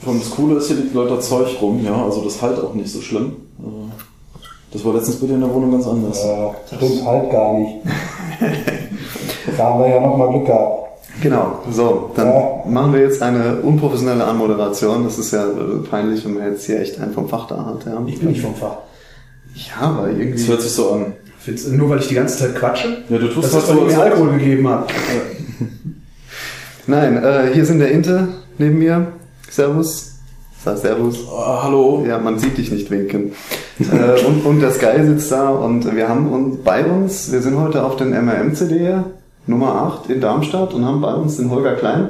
[0.00, 2.74] Vor allem das Coole ist, hier liegt lauter Zeug rum, ja, also das halt auch
[2.74, 3.32] nicht so schlimm.
[3.58, 3.88] Also,
[4.72, 6.22] Das war letztens bei dir in der Wohnung ganz anders.
[6.24, 7.74] Äh, stimmt halt gar nicht.
[9.56, 10.84] da haben wir ja nochmal Glück gehabt.
[11.20, 12.62] Genau, so, dann Ja.
[12.68, 15.02] machen wir jetzt eine unprofessionelle Anmoderation.
[15.04, 17.84] Das ist ja äh, peinlich, wenn man jetzt hier echt einen vom Fach da hat.
[17.86, 18.76] Ja, Ich bin nicht vom Fach.
[19.54, 20.46] ja aber Das irgendwie.
[20.46, 21.12] hört sich so an.
[21.40, 22.98] Find's, nur weil ich die ganze Zeit quatsche?
[23.08, 24.88] Ja, du tust halt es so, bei mir Alkohol gegeben hat.
[26.86, 28.28] Nein, äh, hier sind der Inte
[28.58, 29.08] neben mir.
[29.50, 30.14] Servus.
[30.64, 31.18] Sag Servus.
[31.30, 32.04] Ah, hallo.
[32.06, 33.32] Ja, man sieht dich nicht winken.
[33.78, 37.58] äh, und, und der Sky sitzt da und wir haben uns bei uns, wir sind
[37.58, 38.96] heute auf den MRM-CD
[39.46, 42.08] Nummer 8 in Darmstadt und haben bei uns den Holger Klein,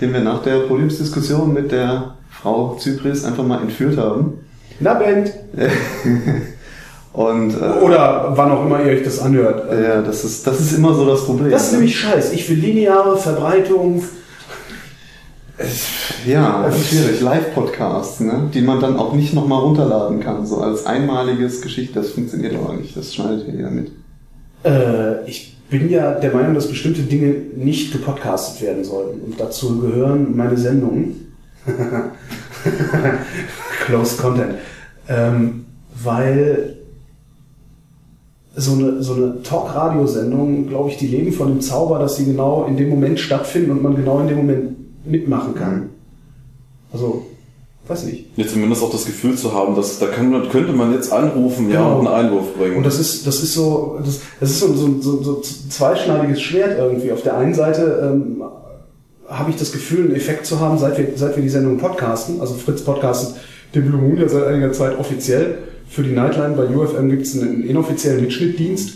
[0.00, 4.34] den wir nach der Podiumsdiskussion mit der Frau Zypris einfach mal entführt haben.
[4.80, 5.32] Na, Band.
[7.12, 9.72] Und äh, Oder wann auch immer ihr euch das anhört.
[9.72, 11.50] ja, das ist, das ist immer so das Problem.
[11.50, 12.32] Das ist nämlich scheiß.
[12.32, 14.04] Ich will lineare Verbreitung.
[16.26, 17.20] Ja, das ist schwierig.
[17.20, 18.48] Live-Podcasts, ne?
[18.54, 20.46] die man dann auch nicht nochmal runterladen kann.
[20.46, 22.96] So als einmaliges Geschichte, das funktioniert aber nicht.
[22.96, 23.90] Das schneidet ja jeder mit.
[24.64, 29.20] Äh, ich bin ja der Meinung, dass bestimmte Dinge nicht gepodcastet werden sollten.
[29.20, 31.34] Und dazu gehören meine Sendungen.
[33.86, 34.54] Closed Content.
[35.08, 35.66] Ähm,
[36.02, 36.78] weil
[38.54, 42.64] so eine, so eine Talk-Radio-Sendung, glaube ich, die leben von dem Zauber, dass sie genau
[42.66, 44.77] in dem Moment stattfinden und man genau in dem Moment
[45.10, 45.90] mitmachen kann.
[46.92, 47.26] Also,
[47.86, 48.26] weiß nicht.
[48.36, 51.82] Jetzt zumindest auch das Gefühl zu haben, dass da kann, könnte man jetzt anrufen, ja,
[51.82, 51.98] Genau.
[52.00, 52.76] und einen Einwurf bringen.
[52.76, 56.78] Und das ist, das ist so, das, das ist so, so, so, so zweischneidiges Schwert
[56.78, 57.12] irgendwie.
[57.12, 58.42] Auf der einen Seite ähm,
[59.28, 62.40] habe ich das Gefühl, einen Effekt zu haben, seit wir, seit wir die Sendung podcasten.
[62.40, 63.36] Also Fritz podcastet
[63.74, 65.58] den Blue Moon ja seit einiger Zeit offiziell.
[65.90, 68.94] Für die Nightline bei UFM gibt es einen inoffiziellen Mitschnittdienst,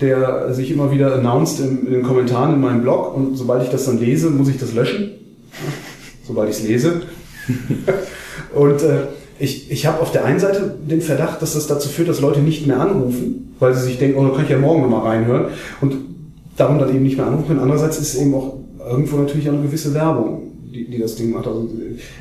[0.00, 3.14] der sich immer wieder announced in, in den Kommentaren in meinem Blog.
[3.14, 5.09] Und sobald ich das dann lese, muss ich das löschen.
[6.30, 7.02] Sobald ich es lese.
[8.54, 9.08] Und äh,
[9.40, 12.40] ich, ich habe auf der einen Seite den Verdacht, dass das dazu führt, dass Leute
[12.40, 15.46] nicht mehr anrufen, weil sie sich denken, oh, da kann ich ja morgen nochmal reinhören.
[15.80, 15.96] Und
[16.56, 17.58] darum dann eben nicht mehr anrufen.
[17.58, 21.48] Andererseits ist eben auch irgendwo natürlich auch eine gewisse Werbung, die, die das Ding macht.
[21.48, 21.68] Also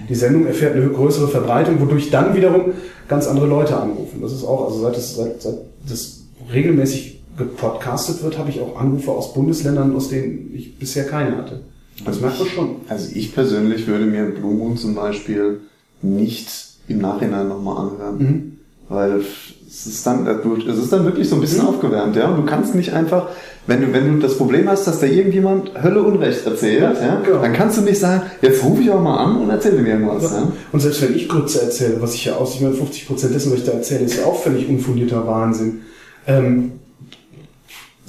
[0.10, 2.74] die Sendung erfährt eine größere Verbreitung, wodurch dann wiederum
[3.08, 4.22] ganz andere Leute anrufen.
[4.24, 5.56] Das ist auch, also seit das, seit, seit
[5.88, 11.38] das regelmäßig gepodcastet wird, habe ich auch Anrufe aus Bundesländern, aus denen ich bisher keine
[11.38, 11.62] hatte.
[12.06, 12.76] Das merkt man schon.
[12.88, 15.60] Also ich persönlich würde mir Blue Moon zum Beispiel
[16.02, 16.50] nicht
[16.88, 18.18] im Nachhinein nochmal anhören.
[18.18, 18.58] Mhm.
[18.90, 19.22] Weil
[19.68, 22.28] es ist dann, es ist dann wirklich so ein bisschen aufgewärmt, ja.
[22.28, 23.28] Und du kannst nicht einfach,
[23.68, 27.40] wenn du, wenn du das Problem hast, dass da irgendjemand Hölle Unrecht erzählt, ja, genau.
[27.40, 30.24] dann kannst du nicht sagen, jetzt rufe ich auch mal an und erzähle mir irgendwas,
[30.24, 30.52] ja.
[30.72, 33.52] Und selbst wenn ich Grütze erzähle, was ich ja aus, ich meine, 50 Prozent dessen,
[33.52, 35.82] was ich da erzähle, ist ja auch völlig unfundierter Wahnsinn.
[36.26, 36.72] Ähm,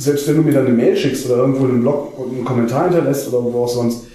[0.01, 2.45] selbst wenn du mir dann eine Mail schickst oder irgendwo in einem Blog und einen
[2.45, 4.07] Kommentar hinterlässt oder wo auch sonst,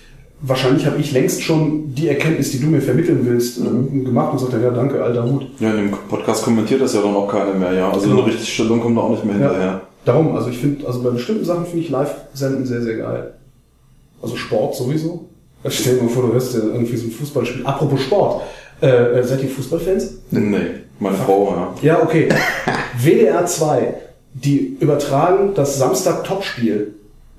[0.41, 4.39] wahrscheinlich habe ich längst schon die Erkenntnis, die du mir vermitteln willst, äh, gemacht und
[4.39, 5.47] sagt dann, ja, danke, alter Hut.
[5.59, 7.91] ja, in dem Podcast kommentiert das ja dann auch keiner mehr, ja.
[7.91, 8.21] Also Genau.
[8.23, 9.81] eine richtige Stellung kommt da auch nicht mehr hinterher.
[10.05, 13.33] Darum, also ich finde, also bei bestimmten Sachen finde ich Live-Senden sehr, sehr geil.
[14.21, 15.25] Also Sport sowieso.
[15.67, 17.65] Stell dir mal vor, du hörst ja irgendwie so ein Fußballspiel.
[17.65, 18.41] Apropos Sport,
[18.81, 20.13] äh, äh, seid ihr Fußballfans?
[20.31, 20.57] Nee,
[20.99, 21.73] meine Frau, ja.
[21.81, 22.29] Ja, okay.
[22.99, 23.93] WDR 2,
[24.35, 26.93] die übertragen das Samstag-Topspiel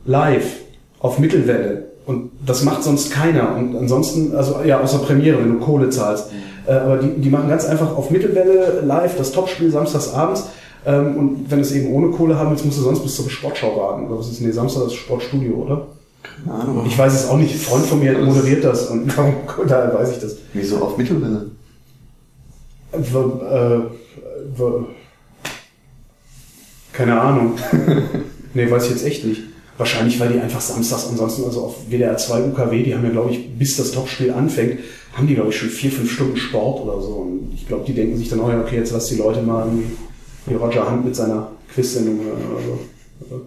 [0.07, 0.57] live
[0.99, 1.85] auf Mittelwelle.
[2.07, 3.55] Und das macht sonst keiner.
[3.57, 6.31] Und ansonsten, also ja, außer Premiere, wenn du Kohle zahlst.
[6.67, 10.47] Äh, aber die, die machen ganz einfach auf Mittelwelle live das Topspiel samstags abends.
[10.87, 13.77] Ähm, und wenn es eben ohne Kohle haben willst, musst du sonst bis zur Sportschau
[13.77, 14.07] warten.
[14.07, 14.41] Oder was ist?
[14.41, 15.87] Nee, Samstag das Sportstudio, oder?
[16.23, 16.85] Keine Ahnung.
[16.87, 17.55] Ich weiß es auch nicht.
[17.55, 19.13] Ein Freund von mir moderiert das und
[19.69, 20.37] daher weiß ich das.
[20.55, 21.51] Wieso auf Mittelwelle?
[22.93, 23.81] W äh,
[24.57, 24.85] w
[26.97, 27.59] keine Ahnung.
[28.55, 29.43] nee, weiß ich jetzt echt nicht.
[29.79, 33.33] Wahrscheinlich, weil die einfach samstags ansonsten, also auf WDR 2 UKW, die haben ja, glaube
[33.33, 34.81] ich, bis das Topspiel anfängt,
[35.13, 37.09] haben die, glaube ich, schon vier, fünf Stunden Sport oder so.
[37.09, 39.67] Und ich glaube, die denken sich dann, oh ja, okay, jetzt lass die Leute mal
[39.67, 39.93] irgendwie
[40.47, 43.43] wie Roger Hunt mit seiner Quiz-Sendung hören oder so.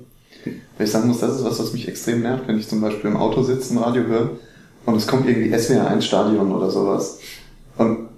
[0.77, 3.09] Weil ich sagen muss, das ist was, was mich extrem nervt, wenn ich zum Beispiel
[3.09, 4.29] im Auto sitze, ein Radio höre
[4.85, 7.19] und es kommt irgendwie SWR 1 Stadion oder sowas.
[7.77, 8.08] Und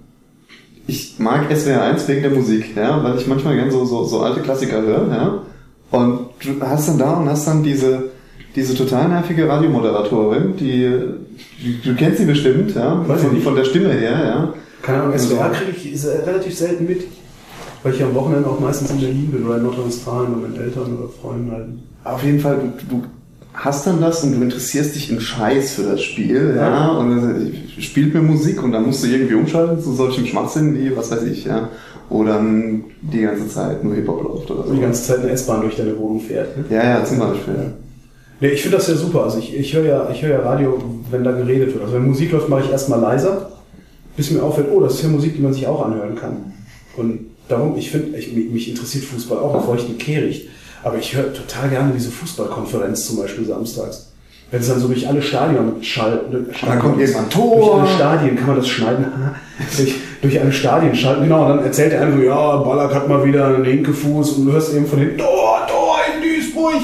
[0.86, 4.20] ich mag SWR 1 wegen der Musik, ja, weil ich manchmal gern so, so, so
[4.20, 5.42] alte Klassiker höre, ja.
[5.90, 8.10] Und du hast dann da und hast dann diese,
[8.56, 10.90] diese total nervige Radiomoderatorin, die,
[11.84, 13.44] du kennst sie bestimmt, ja, Weiß von, nicht.
[13.44, 14.54] von der Stimme her, ja.
[14.82, 17.04] Keine Ahnung, SWR kriege ich relativ selten mit,
[17.82, 20.98] weil ich am Wochenende auch meistens in Berlin bin oder in Nordrhein-Westfalen mit meinen Eltern
[20.98, 21.66] oder Freunden halt.
[22.04, 22.58] Auf jeden Fall,
[22.88, 23.02] du, du
[23.54, 26.88] hast dann das und du interessierst dich in Scheiß für das Spiel, ja, Ja.
[26.92, 30.96] und dann spielt mir Musik und dann musst du irgendwie umschalten zu solchem Schwachsinn wie,
[30.96, 31.68] was weiß ich, ja,
[32.08, 34.74] oder dann die ganze Zeit nur Hip-Hop läuft oder so.
[34.74, 36.56] Die ganze Zeit eine S-Bahn durch deine Wohnung fährt.
[36.56, 36.64] Ne?
[36.70, 37.54] Ja, ja, zum Beispiel.
[38.40, 39.22] Nee, ich finde das ja super.
[39.24, 41.82] Also ich, ich höre ja, ich höre ja Radio, wenn da geredet wird.
[41.84, 43.50] Also wenn Musik läuft, mache ich erstmal leiser.
[44.16, 46.52] bis mir auffällt, oh, das ist ja Musik, die man sich auch anhören kann.
[46.96, 50.48] Und darum, ich finde, ich, mich interessiert Fußball auch auf feuchten Kehricht.
[50.84, 54.08] Aber ich höre total gerne diese Fußballkonferenz zum Beispiel samstags.
[54.50, 57.80] Wenn es dann so durch alle Stadien schalten, dann kommt irgendwann Durch Tor.
[57.80, 59.06] alle Stadien kann man das schneiden.
[59.78, 61.42] durch, durch alle Stadien schalten, genau.
[61.42, 64.46] Und dann erzählt der eine so, ja, Ballack hat mal wieder einen linken Fuß und
[64.46, 66.74] du hörst eben von den Tor, Tor in Duisburg.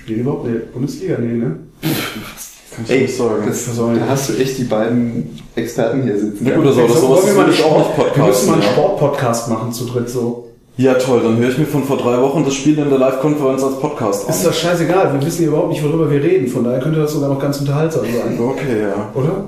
[0.00, 1.16] Spielen die überhaupt in der Bundesliga?
[1.20, 1.56] Nee, ne?
[1.82, 3.44] Kann ich Ey, nicht sagen.
[3.46, 4.00] das, Versäumt.
[4.00, 6.44] da hast du echt die beiden Experten hier sitzen.
[6.46, 8.72] Ja gut, das aber das sowas Wollen wir auch Sport, wir müssen mal einen Podcast.
[8.72, 10.48] Sportpodcast machen zu dritt so.
[10.82, 13.62] Ja toll, dann höre ich mir von vor drei Wochen das Spiel in der Live-Konferenz
[13.62, 14.46] als Podcast Ist an.
[14.46, 17.28] das scheißegal, wir wissen ja überhaupt nicht, worüber wir reden, von daher könnte das sogar
[17.28, 18.38] noch ganz unterhaltsam sein.
[18.40, 19.10] Okay, ja.
[19.14, 19.44] Oder?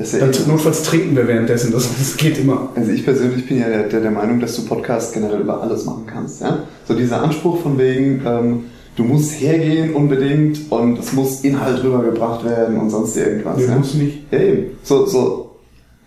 [0.00, 2.68] Ist ja Dann echt- notfalls trinken wir währenddessen, das, das geht immer.
[2.76, 5.86] Also ich persönlich bin ja der, der, der Meinung, dass du Podcast generell über alles
[5.86, 6.42] machen kannst.
[6.42, 6.58] Ja?
[6.86, 8.64] So dieser Anspruch von wegen, ähm,
[8.96, 13.56] du musst hergehen unbedingt und es muss Inhalt rübergebracht werden und sonst irgendwas.
[13.56, 13.76] Nee, ja?
[13.76, 14.18] muss nicht.
[14.30, 14.64] Ja, eben.
[14.82, 15.43] So, so,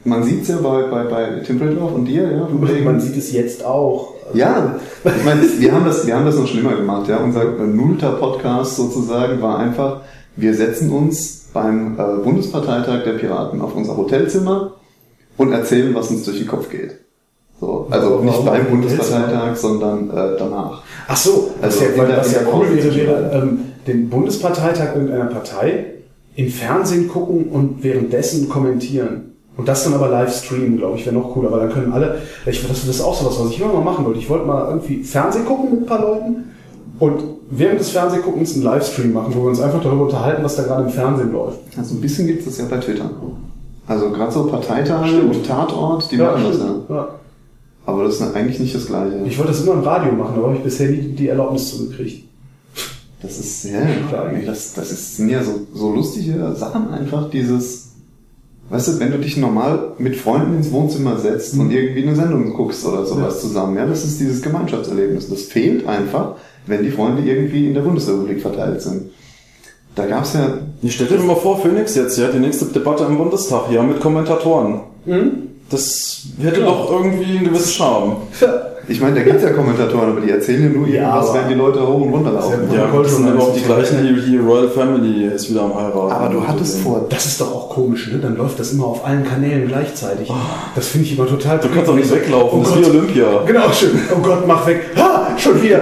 [0.04, 2.48] man sieht's ja bei, bei, bei Tim Britloff und dir, ja.
[2.62, 4.14] wegen- Man sieht es jetzt auch.
[4.34, 7.08] Ja, ich meine, wir haben das, wir haben das noch schlimmer gemacht.
[7.08, 10.02] Ja, unser nullter Podcast sozusagen war einfach:
[10.36, 14.74] Wir setzen uns beim äh, Bundesparteitag der Piraten auf unser Hotelzimmer
[15.38, 16.96] und erzählen, was uns durch den Kopf geht.
[17.60, 20.84] So, also Warum nicht beim Bundesparteitag, sondern äh, danach.
[21.08, 25.86] Ach so, Also ja, weil in ja cool wäre, wäre ähm, den Bundesparteitag irgendeiner Partei
[26.36, 29.37] im Fernsehen gucken und währenddessen kommentieren.
[29.58, 32.20] Und das dann aber live streamen, glaube ich, wäre noch cooler, weil dann können alle,
[32.46, 34.20] ich, das das ist auch sowas, was ich immer mal machen wollte.
[34.20, 36.44] Ich wollte mal irgendwie Fernsehen gucken mit ein paar Leuten
[37.00, 40.64] und während des Fernsehguckens einen Livestream machen, wo wir uns einfach darüber unterhalten, was da
[40.64, 41.60] gerade im Fernsehen läuft.
[41.76, 43.10] Also ein bisschen gibt's das ja bei Twitter.
[43.88, 45.36] Also gerade so Parteitage Stimmt.
[45.36, 46.96] und Tatort, die machen das ja.
[46.96, 47.08] ja.
[47.86, 49.24] Aber das ist eigentlich nicht das Gleiche.
[49.26, 52.28] Ich wollte das immer im Radio machen, aber habe ich bisher nie die Erlaubnis zugekriegt.
[53.22, 53.80] Das ist, ja,
[54.46, 57.87] das, das ist, sind ja so, so lustige Sachen einfach, dieses,
[58.70, 61.62] weißt du, wenn du dich normal mit Freunden ins Wohnzimmer setzt Mhm.
[61.62, 65.30] und irgendwie eine Sendung guckst oder sowas zusammen, ja, das ist dieses Gemeinschaftserlebnis.
[65.30, 66.36] Das fehlt einfach,
[66.66, 69.04] wenn die Freunde irgendwie in der Bundesrepublik verteilt sind.
[69.96, 73.18] Da gab's ja, Ich stell dir mal vor, Phoenix jetzt, ja, die nächste Debatte im
[73.18, 74.82] Bundestag, ja, mit Kommentatoren.
[75.70, 76.72] Das hätte Genau.
[76.72, 78.18] doch irgendwie einen gewissen Charme.
[78.90, 81.56] Ich meine, da gibt's ja Kommentatoren, aber die erzählen ja nur Ja, irgendwas, während die
[81.56, 82.70] Leute hoch und runter laufen.
[82.72, 85.76] Ja, Ja, das sind aber auch die gleichen, die, die Royal Family ist wieder am
[85.76, 86.12] heiraten.
[86.12, 88.20] Aber du hattest vor Das ist doch auch komisch, ne?
[88.20, 90.32] Dann läuft das immer auf allen Kanälen gleichzeitig.
[90.76, 92.90] Das finde ich immer total Du kannst doch nicht weglaufen, Oh das ist wie.
[92.98, 93.26] Olympia.
[93.46, 94.00] Genau, schön.
[94.16, 94.82] Oh Gott, mach weg.
[94.96, 95.82] Ha, schon wieder.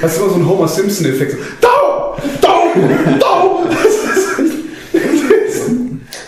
[0.00, 1.32] Das ist immer so ein Homer Simpson-Effekt.
[1.32, 2.16] So, Dau!
[2.40, 2.64] Dau!
[3.18, 3.60] Dau!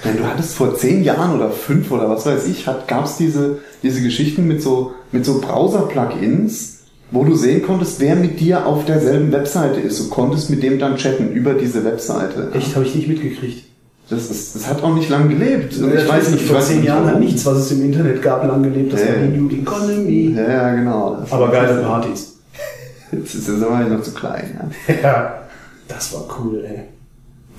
[0.04, 3.60] Ja, du hattest vor zehn Jahren oder fünf oder was weiß ich, gab es diese,
[3.82, 6.80] diese Geschichten mit so, mit so Browser-Plugins,
[7.10, 9.98] wo du sehen konntest, wer mit dir auf derselben Webseite ist.
[9.98, 12.50] Du konntest mit dem dann chatten über diese Webseite.
[12.52, 13.64] Echt, habe ich nicht mitgekriegt.
[14.10, 15.78] Das, ist, das hat auch nicht lang gelebt.
[15.78, 18.20] Und ich weiß nicht, ich vor weiß zehn Jahren hat nichts, was es im Internet
[18.20, 18.92] gab, lang gelebt.
[18.92, 19.26] Das Ja, war ja.
[19.28, 20.34] die New Economy.
[20.36, 21.16] Ja, ja, genau.
[21.20, 22.36] Das Aber geile Partys.
[23.12, 24.60] Jetzt ist jetzt aber noch zu klein.
[24.86, 24.94] Ja.
[25.02, 25.42] Ja,
[25.88, 26.99] das war cool, ey.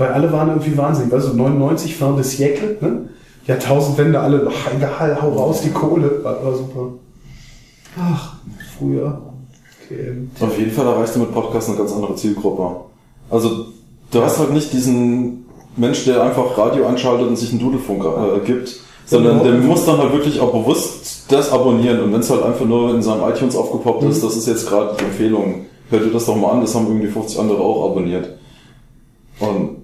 [0.01, 1.11] Weil alle waren irgendwie wahnsinnig.
[1.11, 3.09] Weißt du, 99 fin de siècle, ne?
[3.45, 6.23] Jahrtausendwende, alle, ach, egal, hau raus, die Kohle.
[6.23, 6.93] War, war super.
[7.99, 8.33] Ach,
[8.79, 9.21] früher.
[9.85, 10.13] Okay.
[10.39, 12.77] Auf jeden Fall erreichst du mit Podcast eine ganz andere Zielgruppe.
[13.29, 13.67] Also,
[14.09, 15.45] du hast halt nicht diesen
[15.77, 19.99] Mensch, der einfach Radio anschaltet und sich einen Dudelfunk äh, gibt, sondern der muss dann
[19.99, 21.99] halt wirklich auch bewusst das abonnieren.
[22.01, 24.95] Und wenn es halt einfach nur in seinem iTunes aufgepoppt ist, das ist jetzt gerade
[24.99, 28.31] die Empfehlung, hör dir das doch mal an, das haben irgendwie 50 andere auch abonniert.
[29.39, 29.80] Und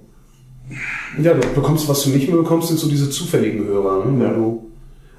[1.22, 4.06] Ja, du bekommst, was du nicht mehr bekommst, sind so diese zufälligen Hörer.
[4.06, 4.24] Ne?
[4.24, 4.34] Ja.
[4.34, 4.68] du,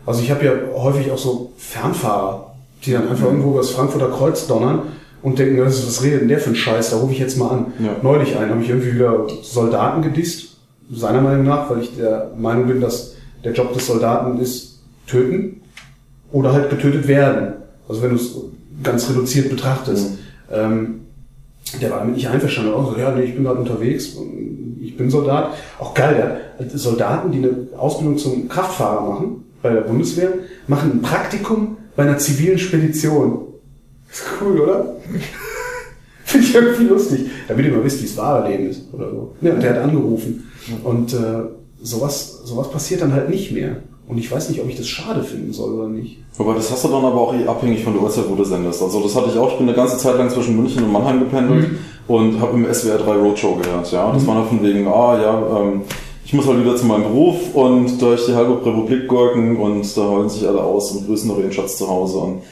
[0.06, 4.08] also ich habe ja häufig auch so Fernfahrer, die dann einfach irgendwo über das Frankfurter
[4.08, 4.82] Kreuz donnern
[5.22, 7.48] und denken, was was redet denn der für ein Scheiß, da rufe ich jetzt mal
[7.48, 7.66] an.
[7.78, 7.96] Ja.
[8.02, 10.56] Neulich einen habe ich irgendwie wieder Soldaten gedisst,
[10.90, 13.14] seiner Meinung nach, weil ich der Meinung bin, dass
[13.44, 15.60] der Job des Soldaten ist, töten
[16.32, 17.54] oder halt getötet werden.
[17.88, 18.34] Also wenn du es
[18.82, 20.18] ganz reduziert betrachtest.
[20.50, 21.00] Ähm,
[21.80, 22.72] der war damit nicht einverstanden.
[22.72, 24.16] Auch so, ja, nee, ich bin gerade unterwegs,
[24.88, 25.54] ich bin Soldat.
[25.78, 30.30] Auch geil, der Soldaten, die eine Ausbildung zum Kraftfahrer machen, bei der Bundeswehr,
[30.66, 33.46] machen ein Praktikum bei einer zivilen Spedition.
[34.10, 34.96] Ist cool, oder?
[36.24, 37.26] Finde ich irgendwie lustig.
[37.48, 39.34] Damit ihr mal wisst, wie es wahre Leben ist oder so.
[39.40, 40.50] Ja, und der hat angerufen.
[40.84, 41.16] Und äh,
[41.82, 43.76] sowas, sowas passiert dann halt nicht mehr.
[44.06, 46.18] Und ich weiß nicht, ob ich das schade finden soll oder nicht.
[46.36, 48.82] Wobei, das hast du dann aber auch eh abhängig von der Uhrzeit, wo du sendest.
[48.82, 51.20] Also das hatte ich auch, ich bin eine ganze Zeit lang zwischen München und Mannheim
[51.20, 51.66] gependelt
[52.08, 53.92] und habe im SWR 3 Roadshow gehört.
[53.92, 55.82] Ja, Das war dann von wegen, ah ja, ähm,
[56.24, 60.02] ich muss halt wieder zu meinem Beruf und durch die halbe Republik gurken und da
[60.02, 62.18] heulen sich alle aus und grüßen noch ihren Schatz zu Hause.
[62.18, 62.42] Und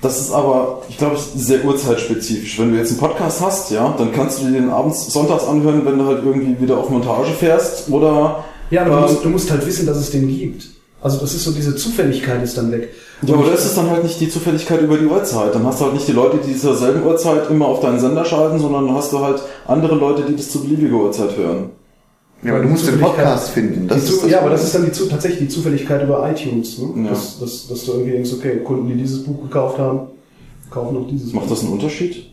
[0.00, 2.58] das ist aber, ich glaube, sehr uhrzeitspezifisch.
[2.58, 5.82] Wenn du jetzt einen Podcast hast, ja, dann kannst du dir den abends sonntags anhören,
[5.84, 9.28] wenn du halt irgendwie wieder auf Montage fährst oder Ja, aber du Ähm, musst, du
[9.28, 10.68] musst halt wissen, dass es den gibt.
[11.00, 12.88] Also das ist so, diese Zufälligkeit ist dann weg.
[13.24, 15.54] Ja, aber das ist dann halt nicht die Zufälligkeit über die Uhrzeit.
[15.54, 18.24] Dann hast du halt nicht die Leute, die zur selben Uhrzeit immer auf deinen Sender
[18.24, 21.70] schalten, sondern dann hast du halt andere Leute, die das zu beliebiger Uhrzeit hören.
[22.42, 23.86] Ja, aber du musst den Podcast finden.
[23.86, 26.78] Das das ja, aber das ist dann die, tatsächlich die Zufälligkeit über iTunes.
[26.78, 27.04] Ne?
[27.04, 27.10] Ja.
[27.10, 30.08] Dass, dass, dass du irgendwie denkst, okay, Kunden, die dieses Buch gekauft haben,
[30.68, 32.26] kaufen auch dieses Macht das einen Unterschied?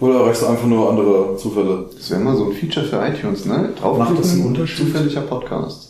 [0.00, 1.90] Oder erreichst du einfach nur andere Zufälle?
[1.94, 3.68] Das wäre mal so ein Feature für iTunes, ne?
[3.78, 4.86] Drauf Macht das einen Unterschied?
[4.86, 5.89] Zufälliger Podcast.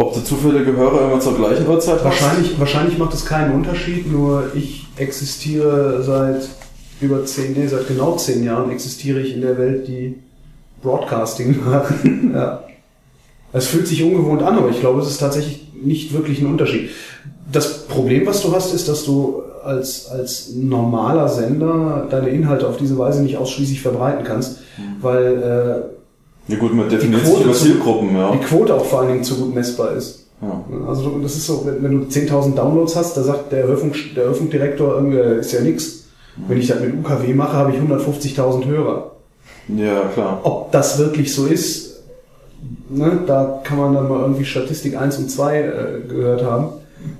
[0.00, 2.04] Ob du zufällige Hörer immer zur gleichen Uhrzeit hast?
[2.04, 6.48] Wahrscheinlich, wahrscheinlich macht es keinen Unterschied, nur ich existiere seit
[7.02, 10.14] über zehn, nee, seit genau zehn Jahren existiere ich in der Welt, die
[10.82, 11.92] Broadcasting macht.
[12.34, 12.64] ja.
[13.52, 16.88] Es fühlt sich ungewohnt an, aber ich glaube, es ist tatsächlich nicht wirklich ein Unterschied.
[17.52, 22.78] Das Problem, was du hast, ist, dass du als, als normaler Sender deine Inhalte auf
[22.78, 24.60] diese Weise nicht ausschließlich verbreiten kannst,
[25.02, 25.90] weil
[26.50, 28.32] Ja gut, man Die definiert sich Quote über zu- Zielgruppen, ja.
[28.32, 30.26] die Quote auch vor allen Dingen zu gut messbar ist.
[30.42, 30.64] ja.
[30.88, 34.94] Also das ist so, wenn, du 10.000 Downloads hast, da sagt der, Hörfunk, der Hörfunkdirektor,
[34.96, 36.04] irgendwie, äh, ist ja nix.
[36.48, 39.10] Wenn ich das mit UKW mache, habe ich 150.000 Hörer.
[39.68, 40.40] Ja, klar.
[40.42, 42.02] Ob das wirklich so ist,
[42.88, 45.72] ne, da kann man dann mal irgendwie Statistik 1 und 2 äh,
[46.08, 46.68] gehört haben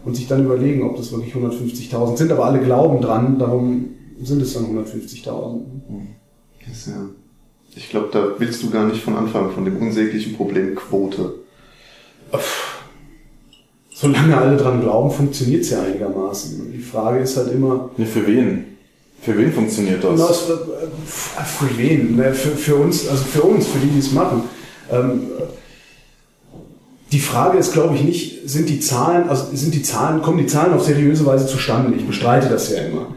[0.05, 2.33] und sich dann überlegen, ob das wirklich 150.000 sind.
[2.33, 3.91] Aber alle glauben dran, darum
[4.23, 5.61] sind es dann 150.000.
[6.71, 6.93] Ist ja.
[7.77, 11.35] Ich glaube, da willst du gar nicht von Anfang von dem unsäglichen Problem Quote.
[13.93, 16.73] Solange alle dran glauben, funktioniert es ja einigermaßen.
[16.73, 18.65] Die Frage ist halt immer, Nee, für wen?
[19.23, 20.19] Für wen funktioniert das?
[20.19, 20.53] Na, es, äh,
[21.05, 22.17] f- für wen?
[22.17, 22.33] Ne?
[22.33, 24.45] Für, für uns, also für uns, für die, die es machen.
[24.91, 25.23] Ähm,
[27.13, 30.47] die Frage ist, glaube ich, nicht, sind die Zahlen, also sind die Zahlen, kommen die
[30.47, 31.95] Zahlen auf seriöse Weise zustande?
[31.97, 33.15] Ich bestreite das ja immer.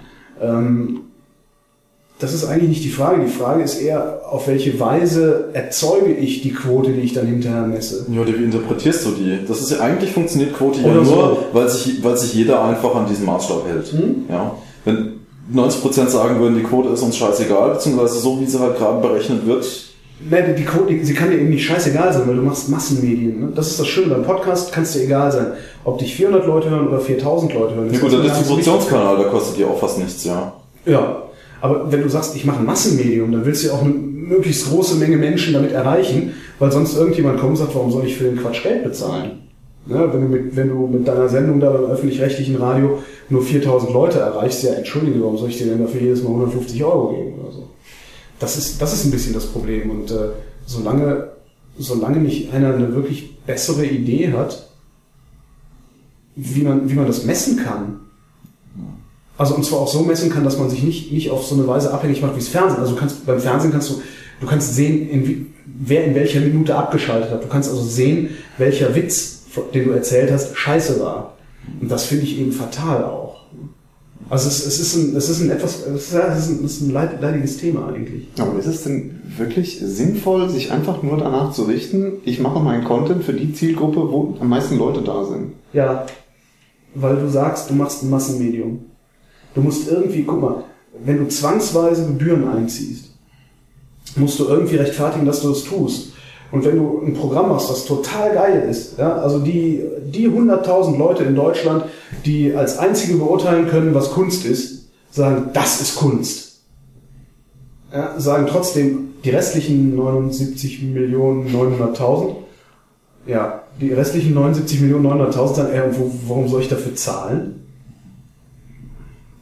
[2.24, 3.22] Das ist eigentlich nicht die Frage.
[3.22, 7.68] Die Frage ist eher, auf welche Weise erzeuge ich die Quote, die ich dann hinterher
[7.68, 8.06] messe?
[8.10, 9.39] Ja, oder wie interpretierst du die?
[9.46, 11.38] Das ist ja eigentlich funktioniert Quote ja Oder nur, so.
[11.51, 13.88] weil sich, weil sich jeder einfach an diesen Maßstab hält.
[13.92, 14.24] Hm?
[14.30, 14.56] Ja.
[14.86, 15.20] Wenn
[15.53, 19.46] 90% sagen würden, die Quote ist uns scheißegal, beziehungsweise so wie sie halt gerade berechnet
[19.46, 19.65] wird,
[20.30, 23.42] Ne, die Quote, sie kann dir eben nicht scheißegal sein, weil du machst Massenmedien.
[23.42, 23.51] Ne?
[23.53, 24.13] Das ist das Schöne.
[24.13, 25.48] Beim Podcast kann es dir egal sein,
[25.84, 27.94] ob dich 400 Leute hören oder 4000 Leute hören.
[27.94, 30.53] ja gut, der Distributionskanal, der kostet ja auch fast nichts, ja.
[30.86, 31.24] Ja,
[31.63, 34.67] aber wenn du sagst, ich mache ein Massenmedium, dann willst du ja auch eine möglichst
[34.67, 38.25] große Menge Menschen damit erreichen, weil sonst irgendjemand kommt und sagt, warum soll ich für
[38.25, 39.43] den Quatsch Geld bezahlen?
[39.86, 40.10] Ne?
[40.12, 44.20] Wenn, du mit, wenn du mit deiner Sendung da beim öffentlich-rechtlichen Radio nur 4000 Leute
[44.20, 47.53] erreichst, ja, entschuldige, warum soll ich dir denn dafür jedes Mal 150 Euro geben oder
[47.53, 47.70] so?
[48.41, 49.89] Das ist, das ist ein bisschen das Problem.
[49.89, 50.32] Und äh,
[50.65, 51.29] solange,
[51.77, 54.67] solange nicht einer eine wirklich bessere Idee hat,
[56.36, 58.01] wie man, wie man das messen kann,
[59.38, 61.68] also und zwar auch so messen kann, dass man sich nicht, nicht auf so eine
[61.68, 62.80] Weise abhängig macht wie das Fernsehen.
[62.80, 64.02] Also du kannst beim Fernsehen kannst du,
[64.42, 67.44] du kannst sehen, in, wer in welcher Minute abgeschaltet hat.
[67.44, 71.34] Du kannst also sehen, welcher Witz, den du erzählt hast, scheiße war.
[71.82, 73.34] Und das finde ich eben fatal auch.
[74.30, 76.72] Also es, es ist ein, es ist ein etwas, es ist, es ist ein, es
[76.72, 78.28] ist ein leid, leidiges Thema eigentlich.
[78.40, 82.84] Aber ist es denn wirklich sinnvoll, sich einfach nur danach zu richten, ich mache meinen
[82.84, 85.54] Content für die Zielgruppe, wo am meisten Leute da sind?
[85.74, 86.06] Ja,
[86.96, 88.86] weil du sagst, du machst ein Massenmedium.
[89.56, 90.64] Du musst irgendwie, guck mal,
[91.06, 93.12] wenn du zwangsweise Gebühren einziehst,
[94.16, 96.14] musst du irgendwie rechtfertigen, dass du das tust.
[96.52, 100.98] Und wenn du ein Programm machst, das total geil ist, ja, also die, die 100.000
[100.98, 101.86] Leute in Deutschland,
[102.26, 106.62] die als einzige beurteilen können, was Kunst ist, sagen, das ist Kunst.
[107.92, 112.36] Ja, sagen trotzdem, die restlichen 79 Millionen 900.000,
[113.26, 117.62] ja, die restlichen 79 Millionen 900.000 sagen, ey, wo, warum soll ich dafür zahlen?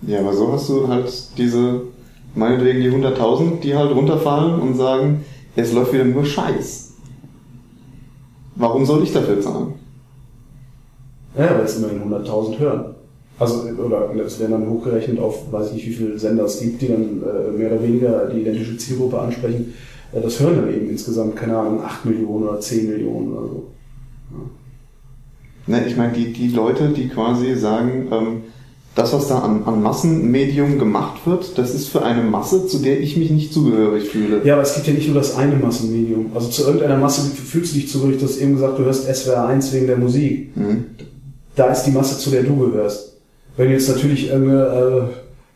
[0.03, 1.81] Ja, aber so hast du halt diese,
[2.33, 5.23] meinetwegen die 100.000, die halt runterfallen und sagen,
[5.55, 6.93] es läuft wieder nur Scheiß.
[8.55, 9.73] Warum soll ich dafür zahlen?
[11.37, 12.95] Ja, weil es immerhin 100.000 hören.
[13.39, 16.81] Also, oder es werden dann hochgerechnet auf, weiß ich nicht, wie viele Sender es gibt,
[16.81, 19.73] die dann äh, mehr oder weniger die identische Zielgruppe ansprechen.
[20.11, 23.67] Äh, das hören dann eben insgesamt, keine Ahnung, 8 Millionen oder 10 Millionen oder so.
[25.67, 28.43] Ne, ich meine, die, die Leute, die quasi sagen, ähm,
[28.95, 32.99] das, was da an, an Massenmedium gemacht wird, das ist für eine Masse, zu der
[32.99, 34.41] ich mich nicht zugehörig fühle.
[34.43, 36.31] Ja, aber es gibt ja nicht nur das eine Massenmedium.
[36.35, 38.19] Also zu irgendeiner Masse fühlst du dich zugehörig.
[38.19, 40.55] Du hast eben gesagt, du hörst SWR 1 wegen der Musik.
[40.57, 40.85] Mhm.
[41.55, 43.17] da ist die Masse, zu der du gehörst.
[43.55, 45.09] Wenn du jetzt natürlich irgendeine,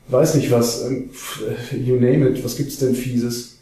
[0.10, 3.58] äh, weiß nicht was, äh, you name it, was gibt's denn fieses,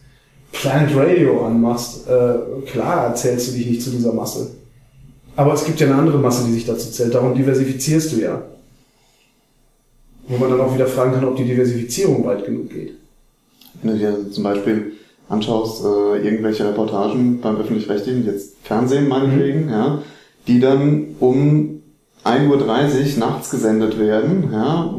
[0.52, 4.52] Planet Radio anmachst, äh, klar erzählst du dich nicht zu dieser Masse.
[5.36, 7.16] Aber es gibt ja eine andere Masse, die sich dazu zählt.
[7.16, 8.44] Darum diversifizierst du ja.
[10.28, 12.94] Wo man dann auch wieder fragen kann, ob die Diversifizierung weit genug geht.
[13.82, 14.94] Wenn du dir zum Beispiel
[15.30, 20.02] anschaust, äh, irgendwelche Reportagen beim öffentlich-rechtlichen, jetzt Fernsehen meinetwegen, ja,
[20.48, 21.82] die dann um
[22.24, 24.96] 1.30 Uhr nachts gesendet werden, ja,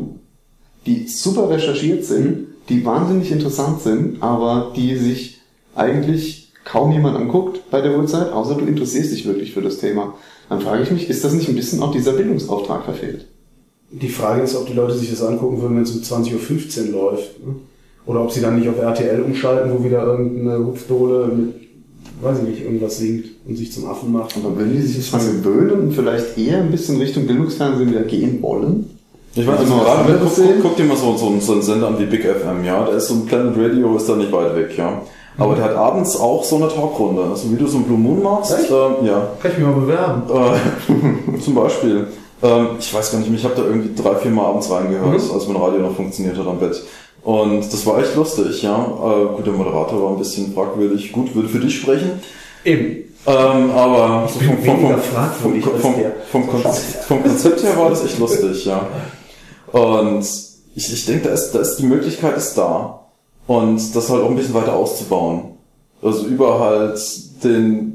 [0.87, 5.40] die super recherchiert sind, die wahnsinnig interessant sind, aber die sich
[5.75, 10.14] eigentlich kaum jemand anguckt bei der Uhrzeit, außer du interessierst dich wirklich für das Thema.
[10.49, 13.26] Dann frage ich mich, ist das nicht ein bisschen auch dieser Bildungsauftrag verfehlt?
[14.01, 17.11] Die Frage ist, ob die Leute sich das angucken würden, wenn es um 20.15 Uhr
[17.13, 17.47] läuft.
[17.47, 17.55] ne?
[18.07, 21.55] Oder ob sie dann nicht auf RTL umschalten, wo wieder irgendeine Hupfdohle mit,
[22.21, 24.37] weiß ich nicht, irgendwas singt und sich zum Affen macht.
[24.37, 28.43] Aber wenn die sich dran gewöhnen und vielleicht eher ein bisschen Richtung Bildungsfernsehen wieder gehen
[28.43, 28.91] wollen?
[29.35, 31.53] Ich weiß, Also also mal was gerade, guck, guck, guck dir mal so, so, so
[31.53, 32.85] einen Sender an wie Big FM, ja.
[32.85, 35.01] Da ist so ein Planet Radio, ist da nicht weit weg, ja.
[35.39, 37.23] Aber der hat abends auch so eine Talkrunde.
[37.25, 39.29] Also wie du so ein Blue Moon machst, ähm, ja.
[39.41, 40.23] Kann ich mich mal bewerben?
[40.31, 42.07] Äh, zum Beispiel.
[42.43, 45.31] Ähm, ich weiß gar nicht, ich habe da irgendwie drei, vier Mal abends reingehört, Mhm.
[45.33, 46.83] als mein Radio noch funktioniert hat am Bett.
[47.23, 48.75] Und das war echt lustig, ja.
[48.76, 51.11] Äh, gut, der Moderator war ein bisschen fragwürdig.
[51.12, 52.21] Gut, würde für dich sprechen.
[52.64, 53.05] Eben.
[53.26, 54.62] Ähm, aber vom,
[56.47, 58.87] Konzept, vom Konzept her war das echt lustig, ja.
[59.73, 60.26] Und
[60.75, 63.00] ich, ich denke, da ist, da ist die Möglichkeit ist da.
[63.47, 65.55] Und das halt auch ein bisschen weiter auszubauen.
[66.03, 67.00] Also über halt
[67.43, 67.94] den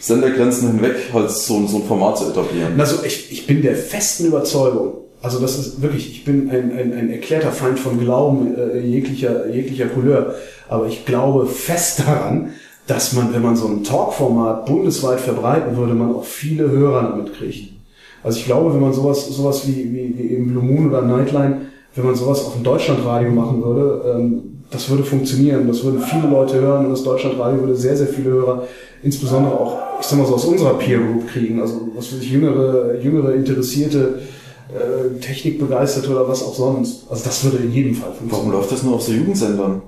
[0.00, 2.80] Sendergrenzen hinweg halt so, so ein Format zu etablieren.
[2.80, 6.92] Also ich, ich bin der festen Überzeugung, also das ist wirklich, ich bin ein, ein,
[6.94, 10.34] ein erklärter Feind von Glauben äh, jeglicher, jeglicher Couleur,
[10.68, 12.52] aber ich glaube fest daran,
[12.86, 17.34] dass man, wenn man so ein Talkformat bundesweit verbreiten würde, man auch viele Hörer damit
[17.34, 17.74] kriegt.
[18.22, 21.68] Also ich glaube, wenn man sowas, sowas wie, wie, wie eben Blue Moon oder Nightline,
[21.94, 25.66] wenn man sowas auf dem Deutschlandradio machen würde, ähm, das würde funktionieren.
[25.66, 28.62] Das würden viele Leute hören und das Deutschlandradio würde sehr, sehr viele Hörer,
[29.02, 31.60] insbesondere auch, ich sag mal so aus unserer Peer Group kriegen.
[31.60, 34.20] Also was weiß ich, jüngere, jüngere, interessierte,
[34.72, 37.04] äh, Technikbegeisterte oder was auch sonst.
[37.10, 38.52] Also das würde in jedem Fall Warum funktionieren.
[38.52, 39.82] läuft das nur auf so Jugendsendern?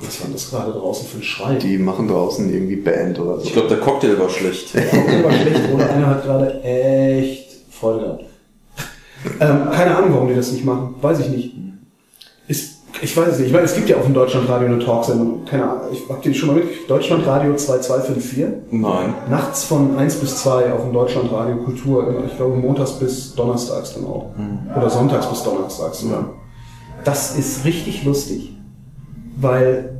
[0.00, 1.54] Was war das gerade draußen für ein Schrei?
[1.56, 3.44] Die machen draußen irgendwie Band oder so.
[3.44, 4.74] Ich glaube, der Cocktail war schlecht.
[4.74, 7.44] war schlecht oder einer hat gerade echt
[7.80, 8.24] gehabt.
[9.40, 10.94] Ähm, keine Ahnung, warum die das nicht machen.
[11.00, 11.52] Weiß ich nicht.
[13.04, 13.48] Ich weiß es nicht.
[13.48, 15.44] Ich meine, es gibt ja auch in Deutschlandradio eine Talksendung.
[15.44, 15.82] Keine Ahnung.
[15.92, 16.88] Ich, habt ihr die schon mal mitgekriegt?
[16.88, 18.44] Deutschlandradio 2254.
[18.70, 19.14] Nein.
[19.28, 22.24] Nachts von 1 bis 2 auch in Deutschlandradio Kultur.
[22.26, 24.30] Ich glaube, montags bis donnerstags dann auch.
[24.74, 26.30] Oder sonntags bis donnerstags sogar.
[27.04, 28.56] Das ist richtig lustig.
[29.36, 29.90] Weil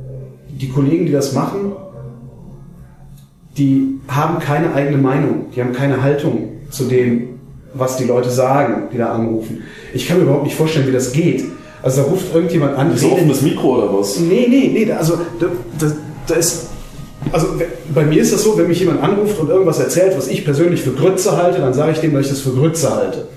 [0.49, 1.73] die Kollegen, die das machen,
[3.55, 7.39] die haben keine eigene Meinung, die haben keine Haltung zu dem,
[7.75, 9.61] was die Leute sagen, die da anrufen.
[9.93, 11.43] Ich kann mir überhaupt nicht vorstellen, wie das geht.
[11.85, 14.19] Also da ruft irgendjemand an, So redet- offenes Mikro oder was?
[14.19, 15.45] Nee, nee, nee, also da,
[15.79, 15.91] da,
[16.27, 16.67] da ist.
[17.31, 17.47] Also
[17.93, 20.81] bei mir ist das so, wenn mich jemand anruft und irgendwas erzählt, was ich persönlich
[20.81, 23.27] für Grütze halte, dann sage ich dem, dass ich das für Grütze halte.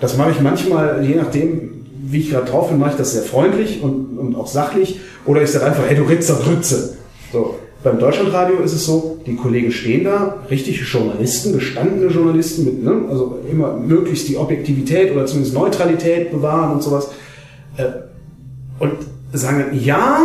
[0.00, 3.22] Das mache ich manchmal, je nachdem, wie ich gerade drauf bin, mache ich das sehr
[3.22, 5.00] freundlich und, und auch sachlich.
[5.24, 6.96] Oder ich sage einfach, hey du Ritzer Grütze.
[7.32, 7.54] So.
[7.82, 13.02] Beim Deutschlandradio ist es so, die Kollegen stehen da, richtige Journalisten, gestandene Journalisten, mit, ne,
[13.08, 17.08] also immer möglichst die Objektivität oder zumindest Neutralität bewahren und sowas.
[17.76, 17.84] Äh,
[18.78, 18.92] und
[19.32, 20.20] sagen ja,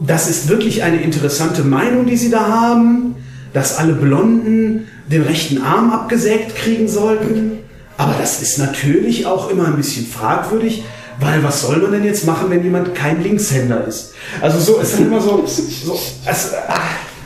[0.00, 3.16] das ist wirklich eine interessante Meinung, die Sie da haben,
[3.52, 7.58] dass alle Blonden den rechten Arm abgesägt kriegen sollten.
[7.96, 10.84] Aber das ist natürlich auch immer ein bisschen fragwürdig,
[11.20, 14.14] weil was soll man denn jetzt machen, wenn jemand kein Linkshänder ist?
[14.40, 16.78] Also so, es ist immer so, so es, ah,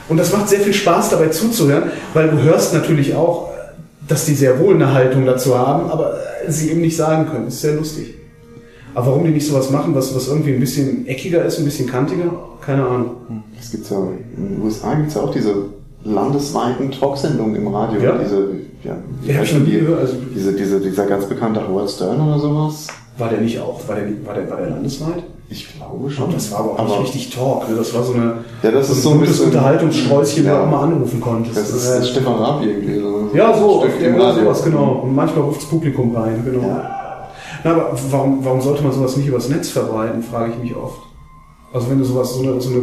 [0.08, 3.52] und das macht sehr viel Spaß dabei zuzuhören, weil du hörst natürlich auch,
[4.08, 7.48] dass die sehr wohl eine Haltung dazu haben, aber sie eben nicht sagen können.
[7.48, 8.14] Ist sehr lustig.
[8.94, 11.88] Aber warum die nicht sowas machen, was, was irgendwie ein bisschen eckiger ist, ein bisschen
[11.88, 12.30] kantiger?
[12.60, 13.10] Keine Ahnung.
[13.60, 13.96] Es gibt ja,
[14.36, 15.54] in den USA gibt es ja auch diese
[16.04, 18.00] landesweiten Talksendungen im Radio.
[18.00, 18.18] Ja.
[18.18, 18.48] Diese,
[18.84, 19.80] ja, Ja, ich nie die?
[19.80, 22.86] gehört, also- diese, diese, dieser ganz bekannte Howard Stern oder sowas.
[23.18, 23.80] War der nicht auch?
[23.88, 25.22] War der, war der, war der landesweit?
[25.48, 26.32] Ich glaube schon.
[26.32, 27.68] Das war aber auch nicht richtig Talk.
[27.68, 27.76] Ne?
[27.76, 30.52] Das war so eine Ja, das ist so ein bisschen- Unterhaltungssträußchen, Ja.
[30.54, 31.56] wo du auch mal anrufen konntest.
[31.56, 32.98] Das ist, Äh, das Stefan Raab irgendwie.
[33.00, 34.44] So ja, so, Stück ja, im Radio.
[34.44, 35.00] sowas, genau.
[35.04, 36.80] Und manchmal ruft das Publikum rein, genau.
[37.64, 41.00] Na, aber warum, warum sollte man sowas nicht übers Netz verbreiten, frage ich mich oft.
[41.72, 42.80] Also wenn du sowas, so eine, so eine,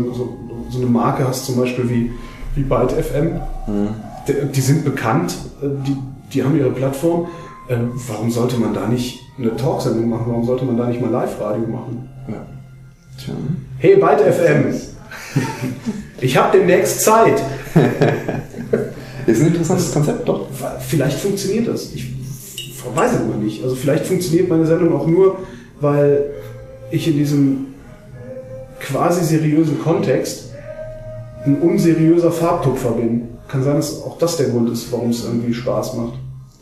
[0.70, 2.12] so, eine Marke hast, zum Beispiel wie,
[2.56, 3.40] wie Byte FM,
[4.28, 5.96] die, die sind bekannt, äh, die,
[6.34, 7.28] die haben ihre Plattform.
[7.70, 10.26] Äh, Warum sollte man da nicht eine Talksendung machen?
[10.28, 12.10] Warum sollte man da nicht mal Live-Radio machen?
[13.18, 13.34] Tja.
[13.78, 14.74] Hey, Byte FM!
[16.20, 17.42] Ich habe demnächst Zeit.
[19.26, 20.48] Ist ein interessantes Konzept, doch.
[20.80, 21.94] Vielleicht funktioniert das.
[21.94, 22.21] Ich
[22.96, 23.64] weiß es immer nicht.
[23.64, 25.38] Also vielleicht funktioniert meine Sendung auch nur,
[25.80, 26.32] weil
[26.92, 27.68] ich in diesem
[28.80, 30.50] quasi seriösen Kontext
[31.46, 33.30] ein unseriöser Farbtupfer bin.
[33.48, 36.14] Kann sein, dass auch das der Grund ist, warum es irgendwie Spaß macht.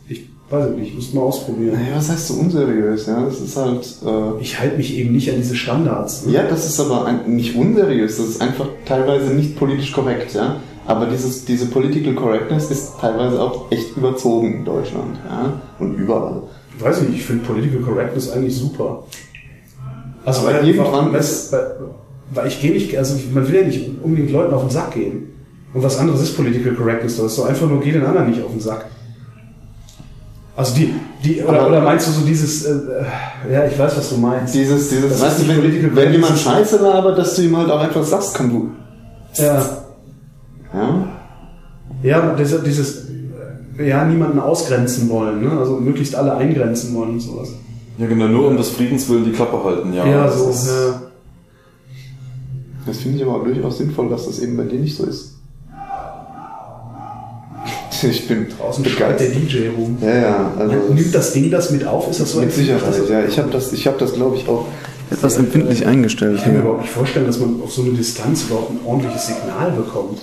[0.07, 1.73] Ich weiß ich nicht, müsste mal ausprobieren.
[1.75, 3.05] Naja, was heißt so unseriös?
[3.05, 3.85] Ja, das ist halt.
[4.05, 6.25] Äh, Ich halte mich eben nicht an diese Standards.
[6.25, 6.33] ne?
[6.33, 10.57] ja, das ist aber ein, nicht unseriös, das ist einfach teilweise nicht politisch korrekt, ja.
[10.89, 15.53] Aber dieses, diese Political Correctness ist teilweise auch echt überzogen in Deutschland, ja.
[15.77, 16.41] Und überall.
[16.79, 19.03] Weiß ich nicht, ich finde Political Correctness eigentlich super.
[20.25, 21.75] Also weil, irgendwann weil, ist- weil,
[22.33, 25.27] weil ich gehe nicht, also man will ja nicht unbedingt Leuten auf den Sack gehen.
[25.75, 28.41] Und was anderes ist Political Correctness, das ist so einfach nur, geh den anderen nicht
[28.43, 28.85] auf den Sack.
[30.55, 34.09] Also die, die oder, oder meinst du so dieses, äh, äh, ja, ich weiß, was
[34.09, 34.55] du meinst.
[34.55, 36.37] Dieses, dieses, Das weißt du, wenn, wenn jemand.
[36.37, 38.69] Scheiße labert, dass du ihm halt auch einfach sagst, komm du.
[39.41, 39.63] Ja,
[40.73, 41.07] Ja?
[42.03, 43.07] ja dieses, dieses
[43.77, 45.51] äh, ja, niemanden ausgrenzen wollen, ne?
[45.51, 47.49] also möglichst alle eingrenzen wollen und sowas.
[47.97, 50.05] Ja, genau, nur um des Friedens willen die Klappe halten, ja.
[50.07, 50.49] Ja, das so.
[50.49, 51.01] ist- ja.
[52.85, 55.35] Das finde ich aber durchaus sinnvoll, dass das eben bei dir nicht so ist.
[58.01, 59.97] Ich bin Draußen schreit der DJ rum.
[60.01, 60.73] Ja, ja, also.
[60.93, 62.09] Nimmt das Ding das mit auf?
[62.09, 63.25] Ist das so mit empfindlich, dass Sicherheit, das- ja.
[63.27, 64.67] Ich habe das, ich hab das glaube ich, auch
[65.11, 66.37] etwas empfindlich eingestellt.
[66.37, 69.27] Ich kann mir überhaupt nicht vorstellen, dass man auf so eine Distanz überhaupt ein ordentliches
[69.27, 70.19] Signal bekommt.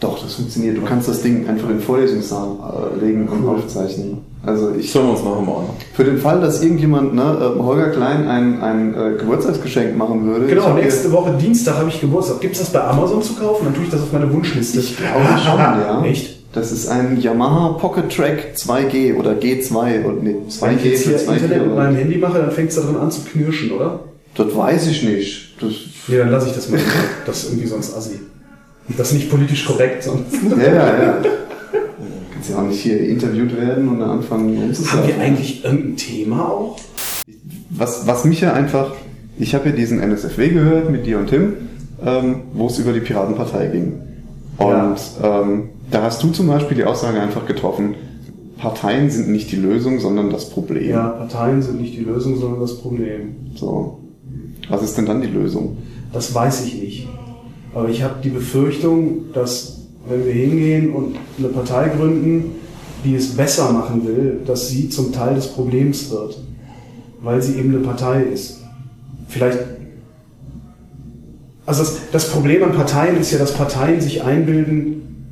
[0.00, 0.76] Doch, das funktioniert.
[0.76, 3.56] Du kannst das Ding einfach in den Vorlesungssaal äh, legen und Cool.
[3.56, 4.18] aufzeichnen.
[4.46, 5.64] Also ich, hören wir uns nachher mal an.
[5.94, 7.22] für den Fall, dass irgendjemand, ne,
[7.56, 10.44] äh, Holger Klein ein, ein äh, Geburtstagsgeschenk machen würde.
[10.46, 12.40] ich Genau, nächste Woche Dienstag habe ich Geburtstag.
[12.40, 13.64] Gibt es das bei Amazon zu kaufen?
[13.64, 14.78] Dann tue ich das auf meine Wunschliste.
[14.78, 16.02] Ich glaube schon, ja.
[16.04, 16.38] Echt?
[16.52, 21.02] Das ist ein Yamaha Pocket Track 2G oder G2 und nee, Wenn ich 2G jetzt
[21.02, 21.96] für hier 2 Internet mit meinem.
[21.96, 24.00] Handy mache, dann fängt es da drin an zu knirschen, oder?
[24.36, 25.54] Das weiß ich nicht.
[25.60, 25.72] Das,
[26.06, 26.80] Nee, dann lasse ich das mal.
[27.26, 28.20] Das ist irgendwie sonst assi.
[28.96, 30.34] Das ist nicht politisch korrekt, sonst.
[30.58, 31.22] ja, ja, ja.
[32.32, 35.08] Kannst ja auch nicht hier interviewt werden und dann anfangen Haben umzusagen.
[35.08, 36.78] wir eigentlich irgendein Thema auch?
[37.70, 38.94] was, was mich ja einfach,
[39.38, 41.54] ich habe ja diesen NSFW gehört mit dir und Tim,
[42.04, 44.00] ähm, wo es über die Piratenpartei ging.
[44.58, 47.94] Und ähm, da hast du zum Beispiel die Aussage einfach getroffen,
[48.58, 50.90] Parteien sind nicht die Lösung, sondern das Problem.
[50.90, 53.36] Ja, Parteien sind nicht die Lösung, sondern das Problem.
[53.54, 54.00] So.
[54.68, 55.78] Was ist denn dann die Lösung?
[56.12, 57.08] Das weiß ich nicht.
[57.74, 59.78] Aber ich habe die Befürchtung, dass
[60.08, 62.56] wenn wir hingehen und eine Partei gründen,
[63.04, 66.38] die es besser machen will, dass sie zum Teil des Problems wird.
[67.20, 68.60] Weil sie eben eine Partei ist.
[69.28, 69.58] Vielleicht.
[71.66, 75.26] Also das, das Problem an Parteien ist ja, dass Parteien sich einbilden,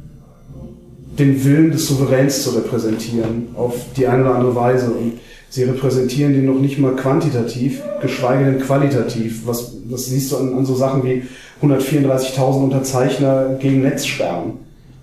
[1.18, 4.90] den Willen des Souveräns zu repräsentieren, auf die eine oder andere Weise.
[4.90, 5.14] Und
[5.48, 9.46] sie repräsentieren den noch nicht mal quantitativ, geschweige denn qualitativ.
[9.46, 11.22] Was, das siehst du an, an so Sachen wie
[11.62, 14.52] 134.000 Unterzeichner gegen Netzsperren.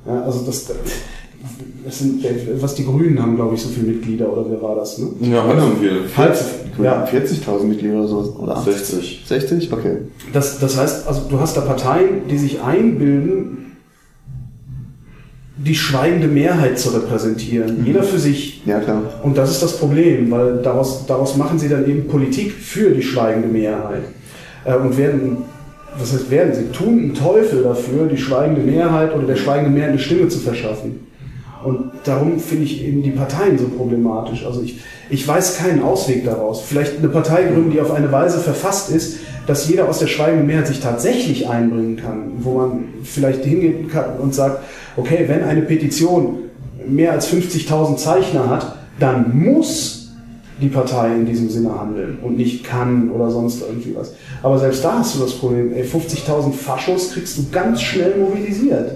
[0.05, 0.65] Ja, also das,
[1.85, 2.23] das sind,
[2.59, 4.97] was die Grünen haben, glaube ich, so viele Mitglieder, oder wer war das?
[4.97, 5.07] Ne?
[5.21, 6.01] Ja, halb so viel.
[6.15, 6.83] Halb so.
[6.83, 7.05] Ja.
[7.05, 7.05] Ja.
[7.05, 8.29] 40.000 Mitglieder oder sowas?
[8.37, 8.75] Oder 80?
[8.75, 9.23] 60.
[9.27, 9.73] 60?
[9.73, 9.97] Okay.
[10.31, 13.72] Das, das heißt, also du hast da Parteien, die sich einbilden,
[15.65, 17.85] die schweigende Mehrheit zu repräsentieren.
[17.85, 18.61] Jeder für sich.
[18.65, 19.01] Ja, klar.
[19.23, 23.01] Und das ist das Problem, weil daraus, daraus machen sie dann eben Politik für die
[23.01, 24.03] schweigende Mehrheit.
[24.65, 25.37] Äh, und werden,
[25.97, 29.91] was heißt werden, sie tun einen Teufel dafür, die schweigende Mehrheit oder der schweigenden Mehrheit
[29.91, 31.07] eine Stimme zu verschaffen.
[31.63, 34.45] Und darum finde ich eben die Parteien so problematisch.
[34.45, 36.61] Also ich, ich weiß keinen Ausweg daraus.
[36.61, 40.47] Vielleicht eine Partei gründen, die auf eine Weise verfasst ist, dass jeder aus der schweigenden
[40.47, 44.63] Mehrheit sich tatsächlich einbringen kann, wo man vielleicht hingehen kann und sagt,
[44.95, 46.49] okay, wenn eine Petition
[46.87, 50.11] mehr als 50.000 Zeichner hat, dann muss
[50.61, 54.13] die Partei in diesem Sinne handeln und nicht kann oder sonst irgendwie was.
[54.41, 58.91] Aber selbst da hast du das Problem, ey, 50.000 Faschos kriegst du ganz schnell mobilisiert.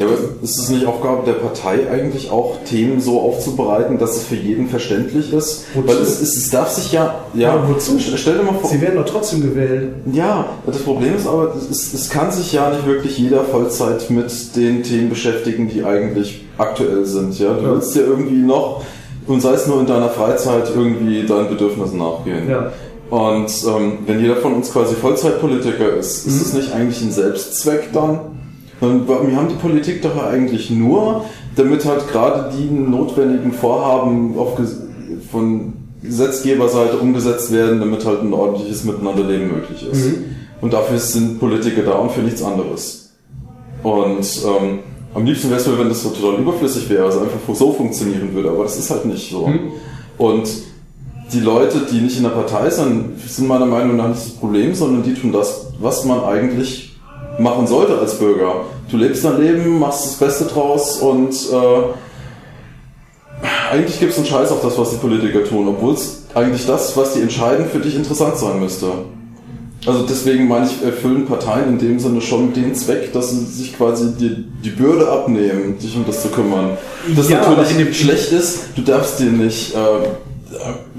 [0.00, 4.24] Ja, aber ist es nicht Aufgabe der Partei eigentlich auch, Themen so aufzubereiten, dass es
[4.24, 5.64] für jeden verständlich ist?
[5.74, 5.88] Wozu?
[5.88, 7.98] Weil es, es, es darf sich ja, ja, Aber wozu?
[7.98, 9.94] stell dir mal vor, Sie werden doch trotzdem gewählt.
[10.12, 14.32] ja, das Problem ist aber, es, es kann sich ja nicht wirklich jeder Vollzeit mit
[14.56, 17.38] den Themen beschäftigen, die eigentlich aktuell sind.
[17.38, 17.72] Ja, du Ja.
[17.74, 18.82] willst ja irgendwie noch,
[19.26, 22.48] und sei es nur in deiner Freizeit, irgendwie deinen Bedürfnissen nachgehen.
[22.50, 22.72] Ja.
[23.10, 27.90] Und ähm, wenn jeder von uns quasi Vollzeitpolitiker ist, ist es nicht eigentlich ein Selbstzweck
[27.92, 28.20] dann?
[28.84, 31.24] Und wir haben die Politik doch eigentlich nur,
[31.56, 34.58] damit halt gerade die notwendigen Vorhaben auf
[35.30, 40.04] von Gesetzgeberseite umgesetzt werden, damit halt ein ordentliches Miteinanderleben möglich ist.
[40.60, 43.12] Und dafür sind Politiker da und für nichts anderes.
[43.82, 44.80] Und ähm,
[45.14, 48.34] am liebsten wäre es mir, wenn das so total überflüssig wäre, also einfach so funktionieren
[48.34, 49.50] würde, aber das ist halt nicht so.
[50.18, 50.48] Und
[51.32, 54.74] die Leute, die nicht in der Partei sind, sind meiner Meinung nach nicht das Problem,
[54.74, 56.93] sondern die tun das, was man eigentlich
[57.38, 58.64] machen sollte als Bürger.
[58.90, 61.82] Du lebst dein Leben, machst das Beste draus und äh,
[63.72, 66.96] eigentlich gibt es einen Scheiß auf das, was die Politiker tun, obwohl es eigentlich das,
[66.96, 68.86] was die entscheiden, für dich interessant sein müsste.
[69.86, 73.76] Also deswegen meine ich, erfüllen Parteien in dem Sinne schon den Zweck, dass sie sich
[73.76, 76.78] quasi die, die Bürde abnehmen, sich um das zu kümmern.
[77.14, 79.78] Das Ja, natürlich schlecht ist, du darfst dir nicht äh,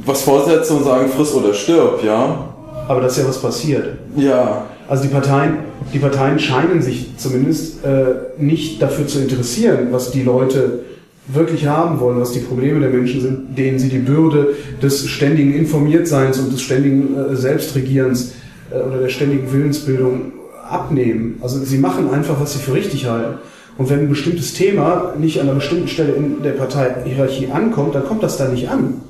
[0.05, 2.49] was vorsetzen und sagen, friss oder stirb, ja?
[2.87, 3.97] Aber das ist ja was passiert.
[4.15, 4.65] Ja.
[4.87, 5.57] Also die Parteien,
[5.93, 10.79] die Parteien scheinen sich zumindest äh, nicht dafür zu interessieren, was die Leute
[11.27, 14.49] wirklich haben wollen, was die Probleme der Menschen sind, denen sie die Bürde
[14.81, 18.33] des ständigen Informiertseins und des ständigen äh, Selbstregierens
[18.71, 20.33] äh, oder der ständigen Willensbildung
[20.69, 21.39] abnehmen.
[21.41, 23.39] Also sie machen einfach, was sie für richtig halten.
[23.77, 28.05] Und wenn ein bestimmtes Thema nicht an einer bestimmten Stelle in der Parteihierarchie ankommt, dann
[28.05, 29.01] kommt das da nicht an.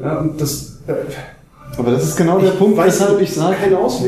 [0.00, 0.94] Ja, und das, äh,
[1.78, 3.56] Aber das ist genau der Ich Punkt, weshalb ich sage,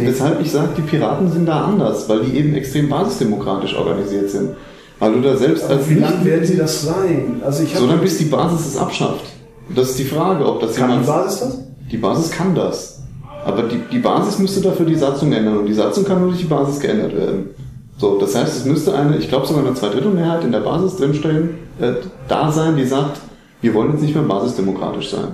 [0.03, 4.51] weshalb ich sage, die Piraten sind da anders, weil die eben extrem basisdemokratisch organisiert sind.
[4.99, 7.40] Weil du da selbst als wie lange werden sie das sein?
[7.44, 9.25] Also ich hab- so lange bis die Basis es abschafft.
[9.75, 11.07] Das ist die Frage, ob das Kann die jemand.
[11.07, 11.59] Basis das?
[11.92, 13.03] Die Basis kann das.
[13.44, 16.40] Aber die, die Basis müsste dafür die Satzung ändern und die Satzung kann nur durch
[16.40, 17.51] die Basis geändert werden.
[17.99, 21.51] So, das heißt, es müsste eine, ich glaube sogar eine Zweidrittelmehrheit in der Basis drinstehen,
[21.81, 21.92] äh,
[22.29, 23.18] da sein, die sagt,
[23.61, 25.29] wir wollen jetzt nicht mehr basisdemokratisch sein.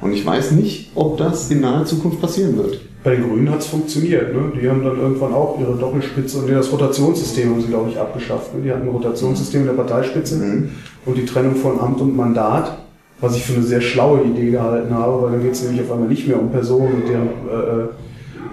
[0.00, 2.80] Und ich weiß nicht, ob das in naher Zukunft passieren wird.
[3.04, 4.34] Bei den Grünen hat es funktioniert.
[4.34, 4.52] Ne?
[4.60, 8.54] Die haben dann irgendwann auch ihre Doppelspitze und das Rotationssystem haben sie, glaube ich, abgeschafft.
[8.54, 8.62] Ne?
[8.62, 10.68] Die hatten ein Rotationssystem in der Parteispitze Mhm.
[11.06, 12.78] und die Trennung von Amt und Mandat,
[13.20, 15.92] was ich für eine sehr schlaue Idee gehalten habe, weil dann geht es nämlich auf
[15.92, 17.88] einmal nicht mehr um Personen und deren äh, äh,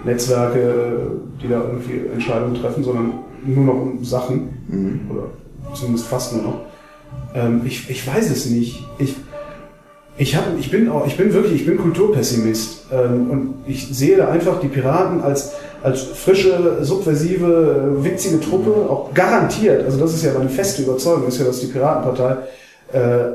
[0.04, 1.10] Netzwerke,
[1.42, 3.12] die da irgendwie Entscheidungen treffen, sondern
[3.44, 4.48] nur noch um Sachen.
[4.68, 5.00] Mhm.
[5.10, 5.24] Oder
[5.74, 6.60] zumindest fast nur noch.
[7.34, 8.84] Ähm, ich, ich weiß es nicht.
[8.98, 9.16] Ich,
[10.18, 14.16] ich, hab, ich, bin auch, ich bin wirklich, ich bin Kulturpessimist ähm, und ich sehe
[14.16, 15.52] da einfach die Piraten als,
[15.82, 21.38] als frische, subversive, witzige Truppe, auch garantiert, also das ist ja meine feste Überzeugung, ist
[21.38, 22.36] ja, dass die Piratenpartei
[22.92, 23.32] äh,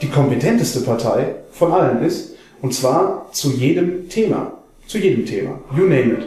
[0.00, 4.52] die kompetenteste Partei von allen ist und zwar zu jedem Thema.
[4.86, 5.58] Zu jedem Thema.
[5.76, 6.26] You name it.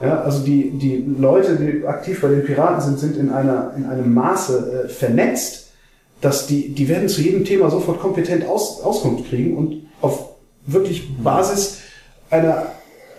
[0.00, 3.84] Ja, also die, die Leute, die aktiv bei den Piraten sind, sind in, einer, in
[3.84, 5.61] einem Maße äh, vernetzt,
[6.22, 10.30] dass die, die werden zu jedem Thema sofort kompetent aus, Auskunft kriegen und auf
[10.64, 11.78] wirklich Basis
[12.30, 12.68] einer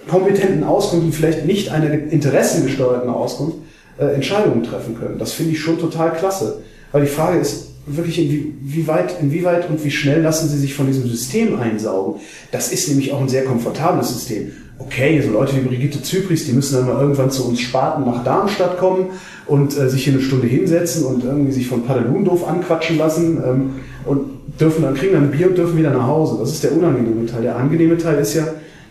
[0.10, 3.58] kompetenten Auskunft und vielleicht nicht einer interessengesteuerten Auskunft
[4.00, 5.20] äh, Entscheidungen treffen können.
[5.20, 6.62] Das finde ich schon total klasse.
[6.92, 10.74] Weil die Frage ist wirklich, inwie, wie weit, inwieweit und wie schnell lassen sie sich
[10.74, 12.22] von diesem System einsaugen.
[12.52, 14.54] Das ist nämlich auch ein sehr komfortables System.
[14.86, 18.24] Okay, so Leute wie Brigitte Zypris, die müssen dann mal irgendwann zu uns Spaten nach
[18.24, 19.08] Darmstadt kommen
[19.48, 23.42] und äh, sich hier eine Stunde hinsetzen und irgendwie sich von Padelun doof anquatschen lassen
[23.46, 23.70] ähm,
[24.06, 24.22] und
[24.60, 26.38] dürfen dann kriegen dann ein Bier und dürfen wieder nach Hause.
[26.40, 27.42] Das ist der unangenehme Teil.
[27.42, 28.44] Der angenehme Teil ist ja,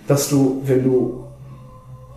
[0.09, 1.25] dass du, wenn du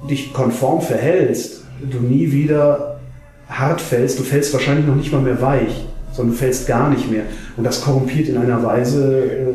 [0.09, 2.99] dich konform verhältst, du nie wieder
[3.47, 7.11] hart fällst, du fällst wahrscheinlich noch nicht mal mehr weich, sondern du fällst gar nicht
[7.11, 7.23] mehr.
[7.57, 9.45] Und das korrumpiert in einer Weise, äh,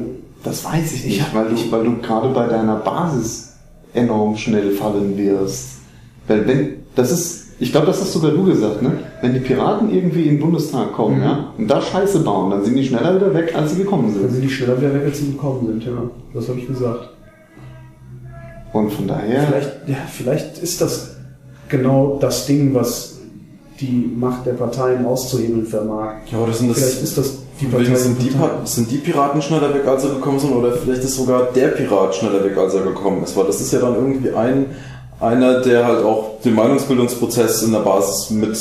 [0.45, 3.50] Das weiß ich Ich nicht, hab- weil, du, weil du gerade bei deiner Basis
[3.95, 5.69] enorm schnell fallen wirst.
[6.29, 8.93] Weil wenn, das ist, ich glaube, das hast sogar du gesagt, ne?
[9.21, 11.23] Wenn die Piraten irgendwie in den Bundestag kommen, Mhm.
[11.23, 14.23] ja, und da Scheiße bauen, dann sind die schneller wieder weg, als sie gekommen dann
[14.23, 14.33] sind.
[14.33, 15.85] sind die schneller wieder weg, als sie gekommen sind.
[15.85, 16.03] Ja,
[16.35, 17.11] das habe ich gesagt.
[18.73, 21.17] Und von daher, Vielleicht, ja, vielleicht ist das
[21.69, 23.19] genau das Ding, was
[23.81, 26.15] die Macht der Parteien auszuhebeln vermag.
[26.31, 27.03] Ja, aber das sind Vielleicht das.
[27.03, 27.95] ist das die Partei.
[27.95, 28.33] sind, die,
[28.65, 32.15] sind die Piraten schneller weg, als sie gekommen sind, oder vielleicht ist sogar der Pirat
[32.15, 34.67] schneller weg, als er gekommen ist, weil das ist ja dann irgendwie ein,
[35.21, 38.57] einer, der halt auch den Meinungsbildungsprozess in der Basis mit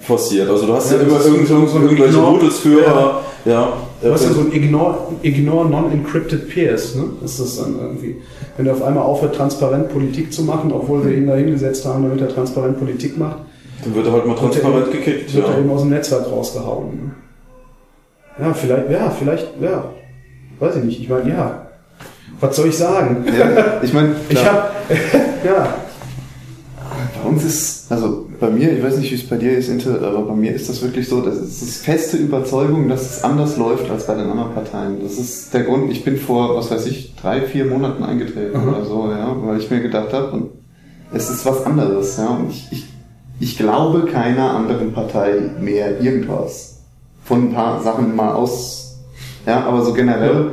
[0.00, 0.48] forciert.
[0.48, 3.72] Also du hast ja, Ja, immer irgend, so- irgendwelche Ignore- Rudelsführer, ja.
[4.02, 7.04] Du hast ja äh, so ein Ignore, Ignore Non-Encrypted Peers, ne?
[7.22, 8.16] Ist das dann irgendwie.
[8.56, 12.04] Wenn er auf einmal aufhört, transparent Politik zu machen, obwohl wir ihn da hingesetzt haben,
[12.04, 13.36] damit er transparent Politik macht,
[13.84, 15.34] dann wird er halt mal er transparent gekickt.
[15.34, 15.58] wird er Ja.
[15.58, 16.86] eben aus dem Netzwerk rausgehauen.
[16.88, 17.10] Ne?
[18.40, 19.84] Ja, vielleicht, ja, vielleicht, ja.
[20.58, 21.00] Weiß ich nicht.
[21.00, 21.66] Ich meine, ja.
[22.40, 23.24] Was soll ich sagen?
[23.26, 24.68] ja, ich meine, Ich habe,
[25.44, 25.74] ja,
[27.22, 30.02] Bei uns ist, also bei mir, ich weiß nicht, wie es bei dir ist, Intel,
[30.02, 33.24] aber bei mir ist das wirklich so, das ist, das ist feste Überzeugung, dass es
[33.24, 35.02] anders läuft als bei den anderen Parteien.
[35.02, 38.68] Das ist der Grund, ich bin vor, was weiß ich, drei, vier Monaten eingetreten Mhm.
[38.68, 40.50] oder so, ja, weil ich mir gedacht habe, und
[41.12, 42.86] es ist was anderes, ja, und ich, ich,
[43.40, 46.69] ich glaube keiner anderen Partei mehr irgendwas.
[47.30, 48.98] Von ein paar Sachen mal aus,
[49.46, 50.46] ja, aber so generell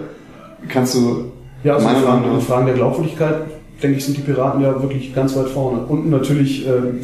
[0.70, 1.32] kannst du,
[1.64, 3.36] ja also in meiner Fragen, in Fragen der Glaubwürdigkeit,
[3.82, 5.80] denke ich, sind die Piraten ja wirklich ganz weit vorne.
[5.88, 7.00] Und natürlich, ähm,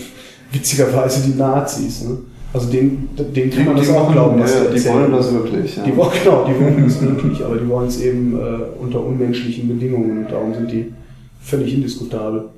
[0.52, 2.04] witzigerweise, die Nazis.
[2.04, 2.20] Ne?
[2.54, 5.84] Also denen, denen kann man das auch glauben, was ja, die wollen das wirklich, ja.
[5.86, 9.68] Die wollen, genau, die wollen es wirklich, aber die wollen es eben äh, unter unmenschlichen
[9.68, 10.94] Bedingungen und darum sind die
[11.42, 12.50] völlig indiskutabel.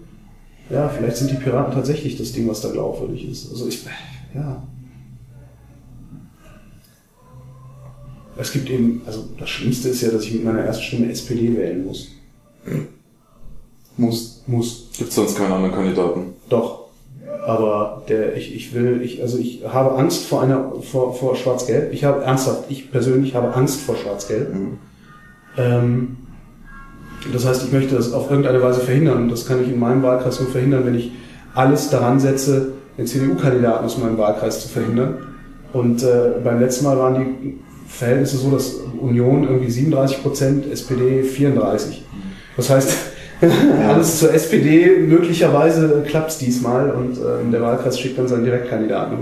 [0.70, 3.50] Ja, vielleicht sind die Piraten tatsächlich das Ding, was da glaubwürdig ist.
[3.50, 3.86] Also ich,
[4.34, 4.62] ja.
[8.38, 11.56] Es gibt eben, also das Schlimmste ist ja, dass ich mit meiner ersten Stimme SPD
[11.56, 12.10] wählen muss.
[13.98, 14.44] Muss.
[14.48, 14.90] Muss.
[14.98, 16.34] Gibt es sonst keine anderen Kandidaten?
[16.50, 16.86] Doch.
[17.46, 21.94] Aber der, ich, ich will, ich, also ich habe Angst vor einer, vor, vor Schwarz-Gelb.
[21.94, 24.54] Ich habe ernsthaft, ich persönlich habe Angst vor Schwarz-Gelb.
[24.54, 24.78] Mhm.
[25.58, 26.18] Ähm,
[27.32, 29.24] das heißt, ich möchte das auf irgendeine Weise verhindern.
[29.24, 31.12] Und das kann ich in meinem Wahlkreis nur verhindern, wenn ich
[31.54, 35.18] alles daran setze, den CDU-Kandidaten aus meinem Wahlkreis zu verhindern.
[35.72, 37.60] Und äh, beim letzten Mal waren die
[37.96, 42.04] Verhältnisse so, dass Union irgendwie 37 Prozent, SPD 34.
[42.58, 42.98] Das heißt,
[43.88, 49.18] alles zur SPD, möglicherweise klappt's diesmal und äh, der Wahlkreis schickt dann seinen Direktkandidaten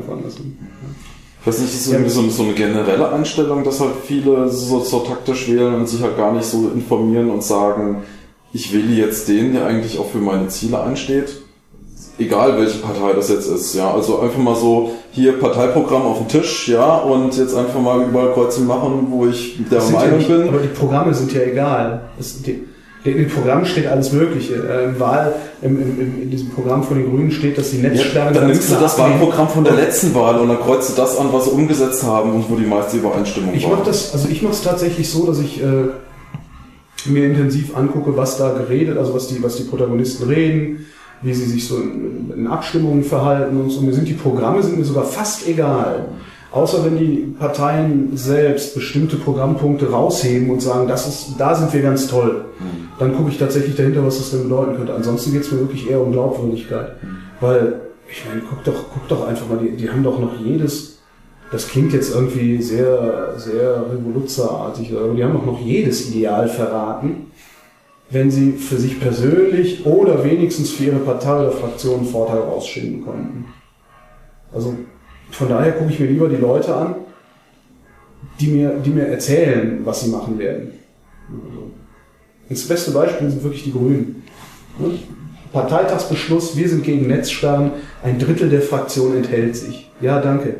[1.42, 5.00] Ich weiß nicht, ist irgendwie so, so eine generelle Einstellung, dass halt viele so, so
[5.00, 8.04] taktisch wählen und sich halt gar nicht so informieren und sagen,
[8.54, 11.43] ich wähle jetzt den, der eigentlich auch für meine Ziele einsteht.
[12.19, 13.91] Egal welche Partei das jetzt ist, ja.
[13.91, 18.34] Also einfach mal so, hier Parteiprogramm auf den Tisch, ja, und jetzt einfach mal überall
[18.34, 20.47] Kreuze machen, wo ich der Das sind ja Meinung nicht, bin.
[20.47, 22.02] Aber die Programme sind ja egal.
[22.17, 22.63] Das, die,
[23.06, 24.54] in den Programmen steht alles Mögliche.
[24.56, 27.89] Äh, Im Wahl, im, im, in diesem Programm von den Grünen steht, dass die Ja,
[27.89, 28.97] Netzsperren dann nimmst du das.
[28.97, 32.32] Wahlprogramm von der letzten Wahl und dann kreuzt du das an, was sie umgesetzt haben
[32.32, 33.71] und wo die meiste Übereinstimmung Ich war.
[33.78, 35.89] mache das, also ich mache es tatsächlich so, dass ich äh,
[37.10, 40.86] mir intensiv angucke, was da geredet, also was die, was die Protagonisten reden,
[41.24, 43.82] wie sie sich so in, in Abstimmungen verhalten und so.
[43.82, 46.06] Mir sind die Programme sind mir sogar fast egal.
[46.52, 51.82] Außer wenn die Parteien selbst bestimmte Programmpunkte rausheben und sagen, das ist, da sind wir
[51.82, 52.46] ganz toll.
[53.00, 54.94] Dann gucke ich tatsächlich dahinter, was das denn bedeuten könnte.
[54.94, 56.96] Ansonsten geht es mir wirklich eher um Glaubwürdigkeit.
[57.42, 61.00] Weil, ich meine, guck doch, guck doch einfach mal, die, die haben doch noch jedes,
[61.52, 67.32] das klingt jetzt irgendwie sehr, sehr revoluzerartig, aber die haben doch noch jedes Ideal verraten,
[68.10, 73.04] wenn sie für sich persönlich oder wenigstens für ihre Partei oder Fraktion einen Vorteil rausschinden
[73.04, 73.46] konnten.
[74.54, 74.76] Also
[75.32, 76.96] von daher gucke ich mir lieber die Leute an,
[78.39, 80.72] die mir, die mir erzählen, was sie machen werden.
[81.30, 81.72] Also,
[82.50, 84.24] Das beste Beispiel sind wirklich die Grünen.
[84.78, 85.00] Ne?
[85.52, 87.72] Parteitagsbeschluss, wir sind gegen Netzsperren,
[88.04, 89.92] ein Drittel der Fraktion enthält sich.
[90.02, 90.56] Ja, danke.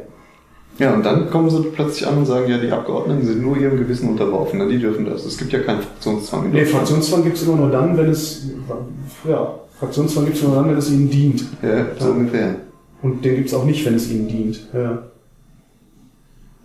[0.80, 3.78] Ja, und dann kommen sie plötzlich an und sagen, ja, die Abgeordneten sind nur ihrem
[3.78, 4.68] Gewissen unterworfen, ne?
[4.68, 5.24] die dürfen das.
[5.24, 6.50] Es gibt ja keinen Fraktionszwang.
[6.52, 6.66] Nee.
[6.66, 8.48] Fraktionszwang gibt es immer nur dann, wenn es,
[9.28, 11.46] ja, Fraktionszwang gibt es nur dann, wenn es ihnen dient.
[11.62, 12.56] Ja, so ungefähr.
[13.04, 14.68] Und den gibt es auch nicht, wenn es ihnen dient.
[14.74, 15.04] Ja.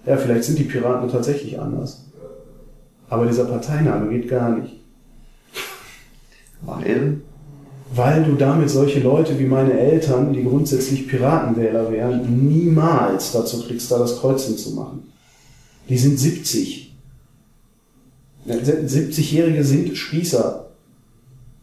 [0.06, 2.04] ja, vielleicht sind die Piraten tatsächlich anders.
[3.10, 4.74] Aber dieser Parteiname geht gar nicht.
[6.62, 7.20] Weil,
[7.94, 13.90] Weil du damit solche Leute wie meine Eltern, die grundsätzlich Piratenwähler wären, niemals dazu kriegst,
[13.90, 15.04] da das Kreuz hinzumachen.
[15.88, 16.94] Die sind 70.
[18.44, 20.66] Ja, 70-Jährige sind Spießer.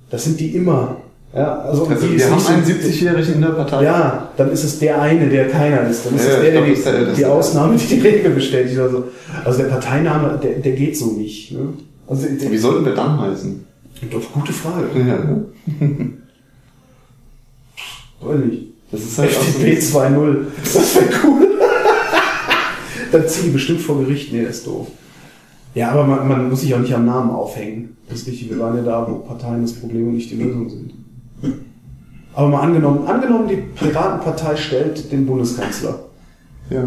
[0.10, 0.98] Das sind die immer.
[1.34, 3.84] Ja, also, also die wir haben einen 70-Jährigen in der Partei.
[3.84, 6.06] Ja, dann ist es der eine, der keiner ist.
[6.06, 7.18] Dann ist Ja, es der, der glaub, die, ist der Älteste.
[7.18, 8.80] die Ausnahme, die die Regel bestätigt.
[8.80, 9.04] Also,
[9.44, 11.52] also der Parteiname, der, der geht so nicht.
[11.52, 11.74] Ne?
[12.08, 13.66] Also, der, Wie sollten wir dann heißen?
[14.12, 14.88] Doch, gute Frage.
[14.96, 15.46] Ja, ne?
[18.22, 18.64] Weiß nicht.
[18.92, 20.46] Das ist halt auch so FDP 2.0.
[20.62, 21.48] Das wäre cool.
[23.12, 24.32] Dann ziehen die bestimmt vor Gericht.
[24.32, 24.88] Nee, das ist doof.
[25.74, 27.98] Ja, aber man, man muss sich auch nicht am Namen aufhängen.
[28.08, 28.50] Das ist richtig.
[28.50, 30.94] Wir waren ja da, wo Parteien das Problem und nicht die Lösung sind.
[32.34, 36.00] Aber mal angenommen, angenommen, die Piratenpartei stellt den Bundeskanzler.
[36.70, 36.84] Ja.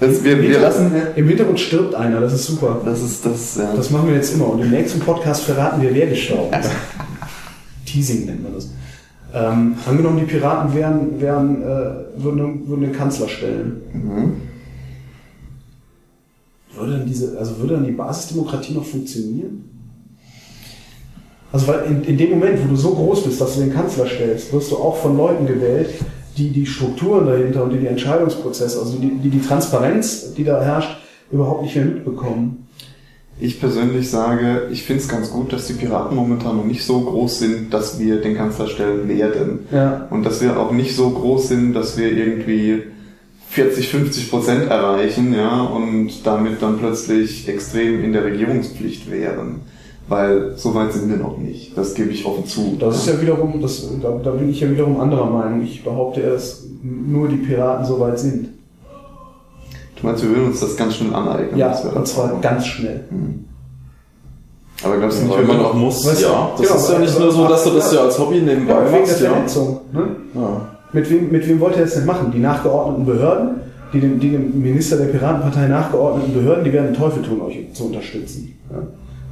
[0.00, 0.90] Das, wir, wir lassen.
[1.14, 2.80] Im Hintergrund stirbt einer, das ist super.
[2.84, 3.74] Das ist das, ja.
[3.76, 4.48] Das machen wir jetzt immer.
[4.48, 6.70] Und im nächsten Podcast verraten wir, wer gestorben ist.
[7.84, 8.70] Teasing nennt man das.
[9.32, 11.66] Ähm, angenommen, die Piraten wären, wären, äh,
[12.16, 13.82] würden, würden den Kanzler stellen.
[13.92, 14.32] Mhm.
[16.74, 19.64] Würde dann diese, also würde dann die Basisdemokratie noch funktionieren?
[21.52, 24.06] Also weil in, in dem Moment, wo du so groß bist, dass du den Kanzler
[24.06, 25.90] stellst, wirst du auch von Leuten gewählt,
[26.40, 30.62] die die Strukturen dahinter und die die Entscheidungsprozesse, also die die, die Transparenz, die da
[30.62, 30.96] herrscht,
[31.30, 32.66] überhaupt nicht mehr mitbekommen.
[33.42, 37.00] Ich persönlich sage, ich finde es ganz gut, dass die Piraten momentan noch nicht so
[37.00, 39.60] groß sind, dass wir den Kanzler stellen werden.
[39.72, 40.06] Ja.
[40.10, 42.82] Und dass wir auch nicht so groß sind, dass wir irgendwie
[43.48, 49.62] 40, 50 Prozent erreichen, ja, und damit dann plötzlich extrem in der Regierungspflicht wären.
[50.10, 51.78] Weil so weit sind wir noch nicht.
[51.78, 52.76] Das gebe ich offen zu.
[52.80, 55.62] Das ist ja wiederum, das, da, da bin ich ja wiederum anderer Meinung.
[55.62, 58.48] Ich behaupte, dass nur die Piraten so weit sind.
[59.94, 61.56] Du meinst, wir würden uns das ganz schnell aneignen?
[61.56, 63.04] Ja, Das wäre und zwar auch- ganz schnell.
[64.82, 66.50] Aber glaubst du nicht, wenn man auch muss, Weißt du, ja.
[66.58, 68.92] Das genau, ist ja nicht nur so, dass du das ja als Hobby nebenbei Ja,
[68.92, 69.62] wegen der machst, ja.
[70.00, 70.16] Ne?
[70.34, 70.68] ja.
[70.92, 72.32] Mit, wem, mit wem wollt ihr das denn machen?
[72.34, 73.50] Die nachgeordneten Behörden,
[73.92, 77.58] die dem, die dem Minister der Piratenpartei nachgeordneten Behörden, die werden den Teufel tun, euch
[77.74, 78.58] zu unterstützen.
[78.72, 78.78] Ja?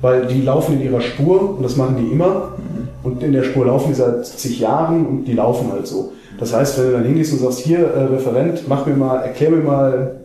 [0.01, 2.53] Weil die laufen in ihrer Spur und das machen die immer.
[3.03, 6.13] Und in der Spur laufen die seit zig Jahren und die laufen halt so.
[6.39, 9.51] Das heißt, wenn du dann hingehst und sagst, hier, äh, Referent, mach mir mal, erklär
[9.51, 10.21] mir mal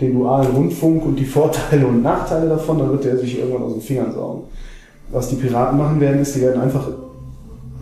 [0.00, 3.74] den dualen Rundfunk und die Vorteile und Nachteile davon, dann wird der sich irgendwann aus
[3.74, 4.42] den Fingern saugen.
[5.10, 6.88] Was die Piraten machen werden, ist, die werden einfach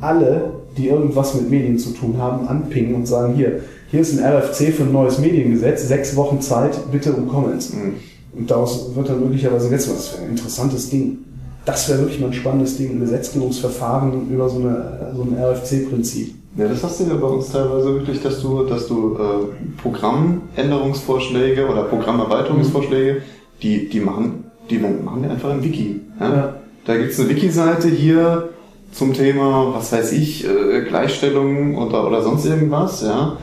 [0.01, 3.61] alle, die irgendwas mit Medien zu tun haben, anpingen und sagen, hier,
[3.91, 7.73] hier ist ein RFC für ein neues Mediengesetz, sechs Wochen Zeit, bitte um Comments.
[7.73, 7.95] Mhm.
[8.37, 9.95] Und daraus wird dann möglicherweise ein Gesetz.
[9.95, 11.19] Das wäre ein interessantes Ding.
[11.65, 16.35] Das wäre wirklich mal ein spannendes Ding, ein Gesetzgebungsverfahren über so, eine, so ein RFC-Prinzip.
[16.57, 21.69] Ja, das hast du ja bei uns teilweise wirklich, dass du, dass du äh, Programmänderungsvorschläge
[21.69, 23.23] oder Programmerweiterungsvorschläge,
[23.63, 26.01] die, die machen, die machen wir einfach im Wiki.
[26.19, 26.35] Ja?
[26.35, 26.55] Ja.
[26.87, 28.49] Da gibt's eine Wiki-Seite hier
[28.93, 33.37] zum Thema, was weiß ich, äh, Gleichstellung oder, oder sonst irgendwas, ja.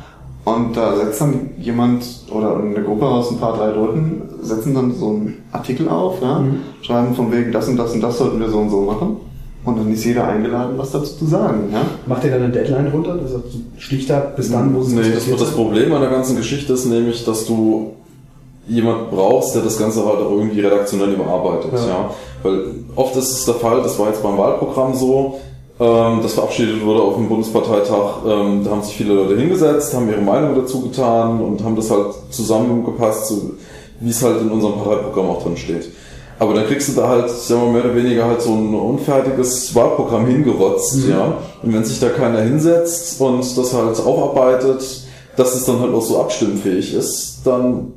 [0.48, 4.94] Und da setzt dann jemand oder eine Gruppe aus ein paar, drei Leuten, setzen dann
[4.96, 6.60] so einen Artikel auf, ja, Mhm.
[6.82, 9.18] schreiben von wegen, das und das und das sollten wir so und so machen.
[9.66, 11.82] Und dann ist jeder eingeladen, was dazu zu sagen, ja.
[12.06, 13.18] Macht ihr dann eine Deadline runter?
[13.22, 13.44] Das ist
[13.78, 15.52] Stichtag bis dann, wo es Nee, das, das?
[15.52, 17.92] Problem an der ganzen Geschichte ist nämlich, dass du
[18.70, 21.74] jemand brauchst, der das Ganze halt auch irgendwie redaktionell überarbeitet.
[21.74, 21.88] Ja.
[21.88, 22.10] Ja.
[22.44, 22.62] Weil
[22.96, 25.40] oft ist es der Fall, das war jetzt beim Wahlprogramm so,
[25.80, 30.22] das verabschiedet wurde auf dem Bundesparteitag, ähm, da haben sich viele Leute hingesetzt, haben ihre
[30.22, 33.52] Meinung dazu getan und haben das halt zusammengepasst, so
[34.00, 35.90] wie es halt in unserem Parteiprogramm auch drin steht.
[36.40, 39.74] Aber dann kriegst du da halt, sagen wir mehr oder weniger halt so ein unfertiges
[39.74, 41.38] Wahlprogramm hingerotzt, ja.
[41.64, 44.84] Und wenn sich da keiner hinsetzt und das halt aufarbeitet,
[45.36, 47.94] dass es dann halt auch so abstimmfähig ist, dann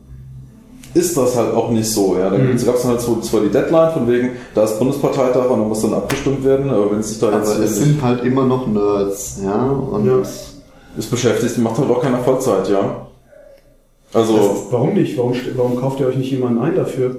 [0.95, 2.31] ist das halt auch nicht so, ja.
[2.31, 2.57] Da Mhm.
[2.65, 5.69] gab es dann halt so, zwar die Deadline von wegen, da ist Bundesparteitag und dann
[5.69, 8.45] muss dann abgestimmt werden, aber wenn es sich da jetzt Aber es sind halt immer
[8.45, 9.63] noch Nerds, ja.
[9.71, 10.19] Und Ja.
[10.99, 13.07] ist beschäftigt, macht halt auch keine Vollzeit, ja.
[14.13, 15.17] Also, Das, warum nicht?
[15.17, 17.17] Warum, warum kauft ihr euch nicht jemanden ein dafür?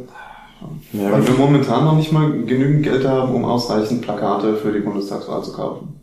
[0.93, 4.79] ja, weil wir momentan noch nicht mal genügend Geld haben, um ausreichend Plakate für die
[4.81, 5.95] Bundestagswahl zu kaufen.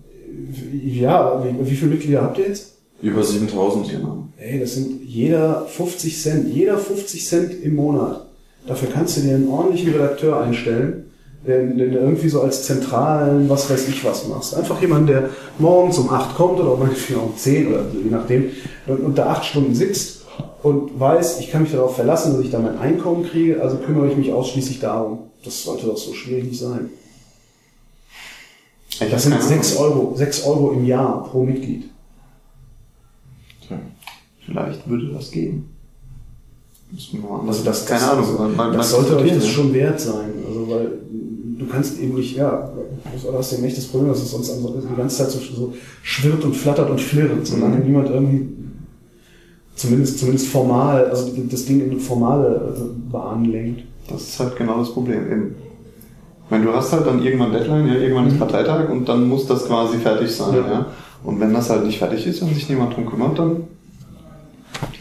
[0.83, 2.78] Ja, wie, wie viele Mitglieder habt ihr jetzt?
[3.01, 3.91] Über 7000.
[3.91, 4.29] Genau.
[4.39, 8.27] Ey, das sind jeder 50 Cent, jeder 50 Cent im Monat.
[8.67, 11.05] Dafür kannst du dir einen ordentlichen Redakteur einstellen,
[11.47, 14.55] den, den du irgendwie so als zentralen, was weiß ich was machst.
[14.55, 18.51] Einfach jemand, der morgens um 8 kommt oder meinetwegen um 10 oder je nachdem
[18.87, 20.27] und unter 8 Stunden sitzt
[20.63, 24.09] und weiß, ich kann mich darauf verlassen, dass ich da mein Einkommen kriege, also kümmere
[24.11, 25.31] ich mich ausschließlich darum.
[25.45, 26.91] Das sollte doch so schwierig nicht sein.
[29.11, 29.93] Das sind keine 6 Ahnung.
[29.93, 31.85] Euro, 6 Euro im Jahr pro Mitglied.
[34.49, 35.65] Vielleicht würde das gehen.
[36.91, 38.25] Müssen wir mal Also das, keine das, Ahnung.
[38.25, 39.51] also, man- man- das sollte euch das ja.
[39.51, 40.31] schon wert sein.
[40.47, 40.89] Also weil
[41.59, 42.71] du kannst eben nicht, ja,
[43.23, 45.75] du hast eben echt das Problem, dass es sonst also die ganze Zeit so, so
[46.03, 47.85] schwirrt und flattert und flirrt, solange Mhm.
[47.87, 48.49] niemand irgendwie
[49.75, 53.83] zumindest zumindest formal, also das Ding in formale äh, Bahnen lenkt.
[54.09, 55.31] Das ist halt genau das Problem.
[55.31, 55.55] Eben.
[56.45, 59.47] Ich meine, du hast halt dann irgendwann Deadline, ja, irgendwann ist Parteitag und dann muss
[59.47, 60.55] das quasi fertig sein.
[60.55, 60.67] Ja.
[60.73, 60.87] Ja.
[61.23, 63.65] Und wenn das halt nicht fertig ist und sich niemand drum kümmert, dann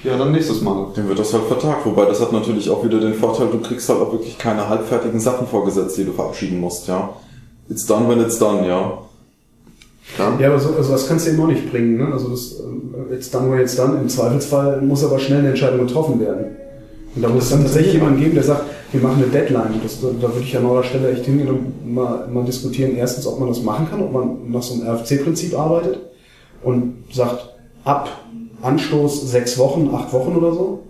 [0.04, 0.88] ja, dann nächstes Mal.
[0.96, 1.86] Dann wird das halt vertagt.
[1.86, 5.20] Wobei das hat natürlich auch wieder den Vorteil, du kriegst halt auch wirklich keine halbfertigen
[5.20, 7.10] Sachen vorgesetzt, die du verabschieden musst, ja.
[7.70, 9.00] It's done when it's done, ja.
[10.16, 10.40] Klar?
[10.40, 11.98] Ja, aber so, also das kannst du eben auch nicht bringen.
[11.98, 12.08] Ne?
[12.12, 15.86] Also das ähm, jetzt dann, wo jetzt dann, im Zweifelsfall muss aber schnell eine Entscheidung
[15.86, 16.56] getroffen werden.
[17.16, 19.74] Und da muss es dann tatsächlich jemanden geben, der sagt, wir machen eine Deadline.
[19.74, 23.28] Und Das, da würde ich an eurer Stelle echt hingehen und mal, mal diskutieren, erstens,
[23.28, 26.00] ob man das machen kann, ob man nach so einem RFC-Prinzip arbeitet
[26.64, 27.54] und sagt,
[27.84, 28.10] ab
[28.62, 30.84] Anstoß sechs Wochen, acht Wochen oder so.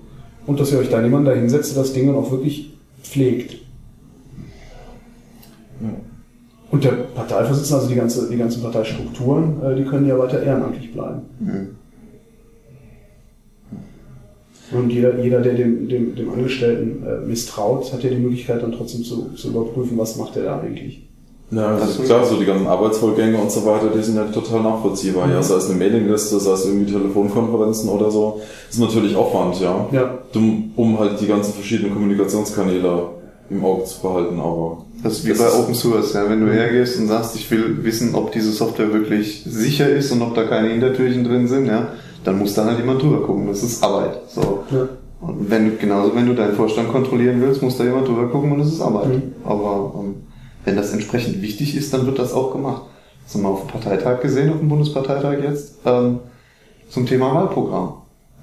[0.46, 3.58] Und dass ihr euch dann jemand da hinsetzt, der das Ding dann auch wirklich pflegt.
[6.72, 10.92] Und der Parteivorsitzende, also die, ganze, die ganzen Parteistrukturen, äh, die können ja weiter ehrenamtlich
[10.94, 11.22] bleiben.
[11.40, 11.68] Mhm.
[14.72, 18.74] Und jeder, jeder der dem, dem, dem Angestellten äh, misstraut, hat ja die Möglichkeit dann
[18.74, 21.07] trotzdem zu, zu überprüfen, was macht er da eigentlich.
[21.50, 25.30] Ja, also klar, so die ganzen Arbeitsvorgänge und so weiter, die sind ja total nachvollziehbar.
[25.30, 28.42] Ja, sei es eine Mailingliste, sei es irgendwie Telefonkonferenzen oder so.
[28.70, 29.88] Ist natürlich Aufwand, ja.
[29.92, 33.10] Ja, Um, um halt die ganzen verschiedenen Kommunikationskanäle
[33.50, 34.84] im Auge zu behalten, aber.
[35.02, 36.30] Das ist wie Das bei ist- Open Source, ja.
[36.30, 40.22] Wenn du hergehst und sagst, ich will wissen, ob diese Software wirklich sicher ist und
[40.22, 41.88] ob da keine Hintertürchen drin sind, ja,
[42.26, 43.48] dann muss da halt jemand drüber gucken.
[43.48, 44.20] Das ist Arbeit.
[44.28, 44.64] So.
[44.72, 44.90] ja.
[45.22, 48.52] Und wenn du, genauso wenn du deinen Vorstand kontrollieren willst, muss da jemand drüber gucken
[48.52, 49.08] und es ist Arbeit.
[49.08, 49.22] Mhm.
[49.46, 50.16] Aber ähm,
[50.68, 52.82] wenn das entsprechend wichtig ist, dann wird das auch gemacht.
[53.24, 56.20] Das haben wir auf dem Parteitag gesehen, auf dem Bundesparteitag jetzt, ähm,
[56.90, 57.94] zum Thema Wahlprogramm.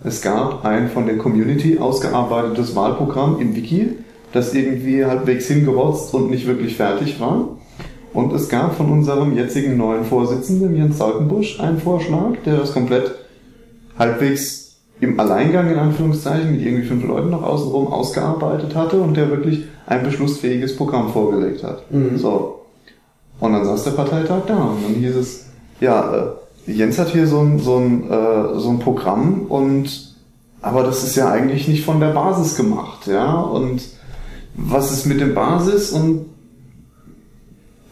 [0.02, 3.90] Es gab ein von der Community ausgearbeitetes Wahlprogramm im Wiki,
[4.32, 7.58] das irgendwie halbwegs hingerotzt und nicht wirklich fertig war.
[8.14, 13.16] Und es gab von unserem jetzigen neuen Vorsitzenden, Jens Salkenbusch, einen Vorschlag, der das komplett
[13.98, 14.63] halbwegs
[15.00, 19.64] im Alleingang in Anführungszeichen mit irgendwie fünf Leuten noch außenrum ausgearbeitet hatte und der wirklich
[19.86, 21.90] ein beschlussfähiges Programm vorgelegt hat.
[21.90, 22.16] Mhm.
[22.16, 22.60] So.
[23.40, 25.46] Und dann saß der Parteitag da und dann hieß es,
[25.80, 26.34] ja,
[26.66, 30.14] äh, Jens hat hier so ein, so ein, äh, so ein Programm und
[30.62, 33.82] aber das ist ja eigentlich nicht von der Basis gemacht, ja, und
[34.56, 36.24] was ist mit der Basis und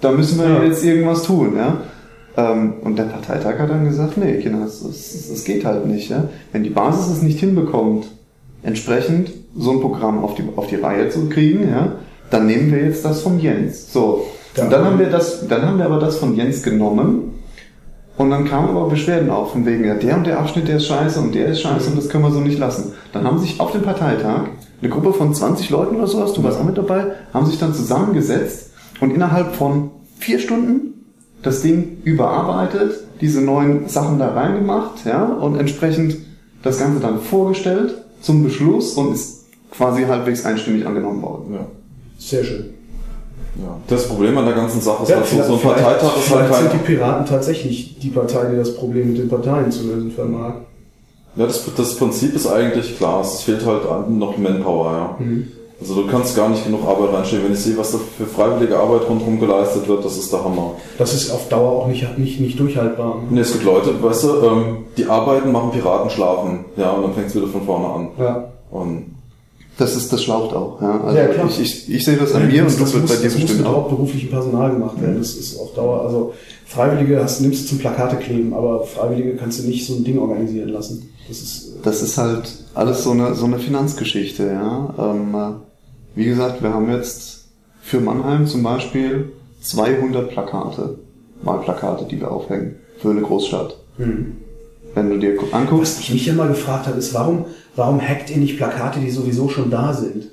[0.00, 0.62] da müssen wir Ja.
[0.62, 1.82] jetzt irgendwas tun, ja.
[2.37, 6.11] Ähm, und der Parteitag hat dann gesagt, nee, Kinder, das geht halt nicht.
[6.11, 6.28] Ja?
[6.53, 8.07] Wenn die Basis es nicht hinbekommt,
[8.62, 11.97] entsprechend so ein Programm auf die, auf die Reihe zu kriegen, ja,
[12.30, 13.93] dann nehmen wir jetzt das von Jens.
[13.93, 14.26] So.
[14.59, 17.33] Und dann haben wir das, dann haben wir aber das von Jens genommen
[18.16, 20.87] und dann kamen aber Beschwerden auf, von wegen, ja, der und der Abschnitt, der ist
[20.87, 22.93] scheiße und der ist scheiße und das können wir so nicht lassen.
[23.12, 24.49] Dann haben sich auf dem Parteitag
[24.80, 27.74] eine Gruppe von 20 Leuten oder sowas, du warst auch mit dabei, haben sich dann
[27.74, 28.70] zusammengesetzt
[29.01, 30.91] und innerhalb von vier Stunden
[31.43, 36.16] das Ding überarbeitet, diese neuen Sachen da reingemacht, ja, und entsprechend
[36.62, 41.55] das Ganze dann vorgestellt zum Beschluss und ist quasi halbwegs einstimmig angenommen worden.
[41.55, 41.66] Ja.
[42.18, 42.66] Sehr schön.
[43.61, 43.76] Ja.
[43.88, 46.47] Das Problem an der ganzen Sache ist Ja, halt so, so ein Parteitag ist halt
[46.47, 49.86] vielleicht sind kein, die Piraten tatsächlich die Partei, die das Problem mit den Parteien zu
[49.88, 50.55] lösen vermag.
[51.36, 53.20] Ja, das, das Prinzip ist eigentlich klar.
[53.22, 55.18] Es fehlt halt an- noch Manpower, ja.
[55.83, 57.45] Also du kannst gar nicht genug Arbeit reinstellen.
[57.47, 60.72] Wenn ich sehe, was da für freiwillige Arbeit rundherum geleistet wird, das ist der Hammer.
[60.99, 63.16] Das ist auf Dauer auch nicht, nicht, nicht durchhaltbar.
[63.30, 66.64] Nee, es gibt Leute, weißt du, ähm, die arbeiten, machen Piraten schlafen.
[66.76, 68.09] Ja, und dann fängt es wieder von vorne an.
[68.18, 68.49] Ja.
[68.70, 69.07] Und
[69.78, 71.01] Das ist, das schlaucht auch, ja.
[71.03, 71.47] Also Ja, klar.
[71.49, 73.43] ich, ich, ich sehe das an mir und das wird muss, bei dir das muss
[73.43, 73.74] bestimmt mit auch.
[73.76, 75.18] hauptberuflichem Personal gemacht werden.
[75.18, 76.33] Das ist auf Dauer, also
[76.66, 80.18] Freiwillige hast, nimmst du zum Plakate kleben, aber Freiwillige kannst du nicht so ein Ding
[80.18, 81.09] organisieren lassen.
[81.28, 82.43] Das ist, Das ist halt
[82.74, 84.95] alles so eine, so eine Finanzgeschichte, ja.
[84.99, 85.72] Ähm, äh,
[86.15, 87.45] wie gesagt, wir haben jetzt
[87.81, 89.33] für Mannheim zum Beispiel
[89.63, 90.99] 200 Plakate,
[91.43, 93.77] Wahlplakate, die wir aufhängen, für eine Großstadt.
[93.99, 97.47] Wenn du dir gu- Was anguckst, ich mich immer gefragt habe, ist, warum,
[97.77, 100.29] warum hackt ihr nicht Plakate, die sowieso schon da sind?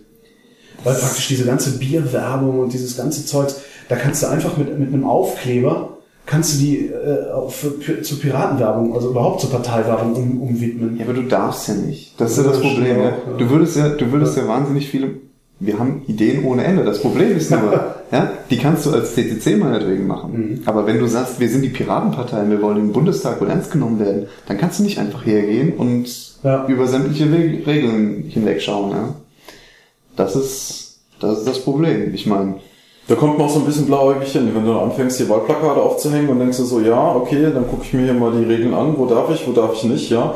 [0.84, 4.94] Weil praktisch diese ganze Bierwerbung und dieses ganze Zeugs, da kannst du einfach mit, mit
[4.94, 10.98] einem Aufkleber, kannst du die äh, für, zur Piratenwerbung, also überhaupt zur Parteiwerbung um, umwidmen.
[10.98, 12.14] ja, aber du darfst ja nicht.
[12.20, 12.98] Das ist ja das Ja, das Problem.
[12.98, 13.04] Ja.
[13.10, 13.18] ja.
[13.38, 15.16] Du würdest ja, du würdest ja wahnsinnig viele,
[15.60, 16.84] wir haben Ideen ohne Ende.
[16.86, 20.32] Das Problem ist nur, ja, die kannst du als CCC meinetwegen machen.
[20.34, 20.62] Mhm.
[20.66, 23.72] Aber wenn du sagst, wir sind die Piratenpartei und wir wollen im Bundestag wohl ernst
[23.72, 26.08] genommen werden, dann kannst du nicht einfach hergehen und
[26.44, 26.66] Ja.
[26.68, 28.92] über sämtliche Reg- Regeln hinwegschauen.
[28.92, 29.16] Ja?
[30.16, 32.14] Das ist, das ist das Problem.
[32.14, 32.56] Ich meine,
[33.08, 34.52] da kommt man auch so ein bisschen blauäugig hin.
[34.54, 37.84] Wenn du dann anfängst, hier Wahlplakate aufzuhängen und denkst du so, ja, okay, dann gucke
[37.84, 40.36] ich mir hier mal die Regeln an, wo darf ich, wo darf ich nicht, ja.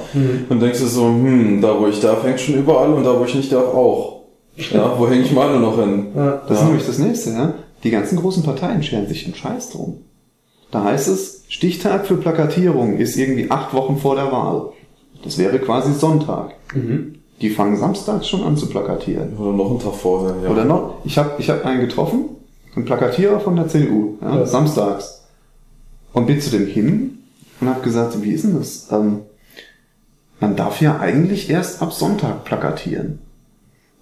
[0.49, 3.23] Dann denkst du so, hm, da wo ich darf, hängt schon überall und da wo
[3.25, 4.12] ich nicht darf, auch.
[4.55, 6.07] Ja, wo hänge ich meine noch hin?
[6.15, 6.41] Ja.
[6.47, 6.65] das ist Ja.
[6.69, 7.29] nämlich das nächste.
[7.31, 7.53] Ja?
[7.83, 9.97] Die ganzen großen Parteien scheren sich einen Scheiß drum.
[10.71, 14.69] Da heißt es, Stichtag für Plakatierung ist irgendwie acht Wochen vor der Wahl.
[15.23, 16.55] Das wäre quasi Sonntag.
[17.41, 19.37] Die fangen samstags schon an zu plakatieren.
[19.37, 20.49] Oder noch einen Tag vorher, ja.
[20.49, 22.25] Oder noch, ich habe ich hab einen getroffen,
[22.75, 24.45] einen Plakatierer von der CDU, ja, Ja.
[24.45, 25.23] samstags.
[26.13, 27.19] Und bin zu dem hin
[27.59, 28.87] und habe gesagt, wie ist denn das?
[28.91, 29.19] Ähm,
[30.39, 33.19] man darf ja eigentlich erst ab Sonntag plakatieren.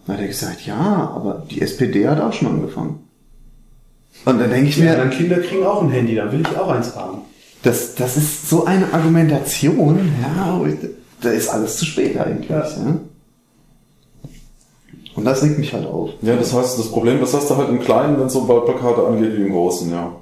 [0.05, 0.75] Dann hat er gesagt, ja,
[1.15, 2.99] aber die SPD hat auch schon angefangen.
[4.25, 6.57] Und dann denke ich Die mir, anderen Kinder kriegen auch ein Handy, dann will ich
[6.57, 7.19] auch eins haben.
[7.63, 10.61] das, das ist so eine Argumentation, ja,
[11.21, 12.49] da ist alles zu spät eigentlich.
[12.49, 12.59] Ja.
[12.67, 12.99] Ja.
[15.15, 16.11] Und das regt mich halt auf.
[16.21, 19.05] Ja, das heißt, das Problem, das hast du halt im Kleinen, wenn es so Wahlplakate
[19.05, 20.13] angeht, wie im Großen, ja.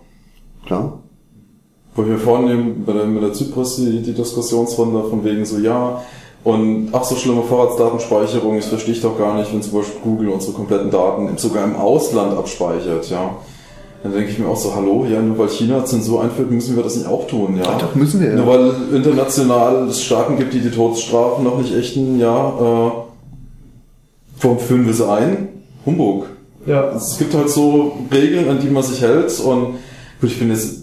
[0.66, 1.00] Klar.
[1.96, 6.02] Wo wir vorhin bei der, mit der Zypris die, die Diskussionsrunde von wegen so, ja,
[6.44, 10.30] und ach so schlimme Vorratsdatenspeicherung, das verstehe ich doch gar nicht, wenn zum Beispiel Google
[10.30, 13.36] unsere kompletten Daten sogar im Ausland abspeichert, ja.
[14.02, 16.84] Dann denke ich mir auch so, hallo, ja, nur weil China Zensur einführt, müssen wir
[16.84, 17.64] das nicht auch tun, ja.
[17.64, 18.36] Doch, doch, müssen wir, ja.
[18.36, 22.92] Nur weil international es Staaten gibt, die die Todesstrafen noch nicht ächten, ja, äh,
[24.42, 25.50] warum führen wir sie ein?
[25.86, 26.28] Humbug.
[26.66, 26.92] Ja.
[26.96, 29.76] Es gibt halt so Regeln, an die man sich hält und
[30.22, 30.79] gut, ich bin jetzt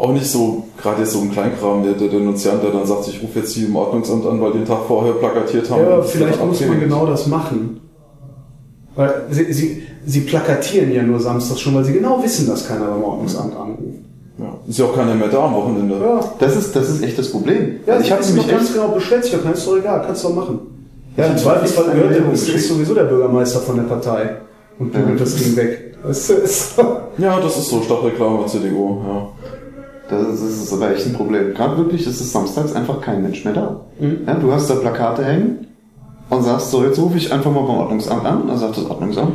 [0.00, 3.22] auch nicht so, gerade jetzt so im Kleinkram, der, der Denunziant, der dann sagt, ich
[3.22, 5.82] rufe jetzt hier im Ordnungsamt an, weil die den Tag vorher plakatiert haben.
[5.82, 7.80] Ja, vielleicht muss man genau das machen.
[8.96, 12.86] Weil sie, sie, sie plakatieren ja nur samstags schon, weil sie genau wissen, dass keiner
[12.86, 13.80] beim Ordnungsamt anruft.
[14.38, 14.56] Ja.
[14.66, 15.96] Ist ja auch keiner mehr da am Wochenende.
[16.00, 17.80] Ja, Das ist, das ist echt das Problem.
[17.86, 20.28] ja Also ich habe nämlich ganz echt, genau doch, kein ist doch egal, kannst du
[20.28, 20.60] doch machen.
[21.16, 24.36] Ja, im Zweifelsfall gehört der, ist, sowieso der Bürgermeister von der Partei
[24.78, 25.24] und bügelt Ja.
[25.24, 25.94] das Ding weg.
[26.02, 26.82] Das ist so.
[27.18, 29.28] Ja, das ist so Stadtreklame CDU, ja.
[30.10, 31.54] Das ist, das ist aber echt ein Problem.
[31.54, 33.80] Gerade wirklich, es ist samstags einfach kein Mensch mehr da.
[33.98, 34.18] Mhm.
[34.26, 35.66] Ja, du hast da Plakate hängen
[36.28, 38.48] und sagst so, jetzt rufe ich einfach mal beim Ordnungsamt an.
[38.48, 39.32] Dann sagt das Ordnungsamt,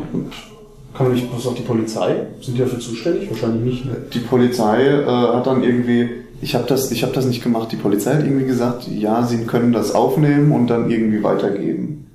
[0.94, 2.28] Kann man nicht, was auch die Polizei?
[2.42, 3.30] Sind die dafür zuständig?
[3.30, 3.86] Wahrscheinlich nicht.
[3.86, 3.98] Ne?
[4.14, 6.10] die Polizei äh, hat dann irgendwie,
[6.42, 7.72] ich habe das, ich habe das nicht gemacht.
[7.72, 12.08] Die Polizei hat irgendwie gesagt, ja, sie können das aufnehmen und dann irgendwie weitergeben.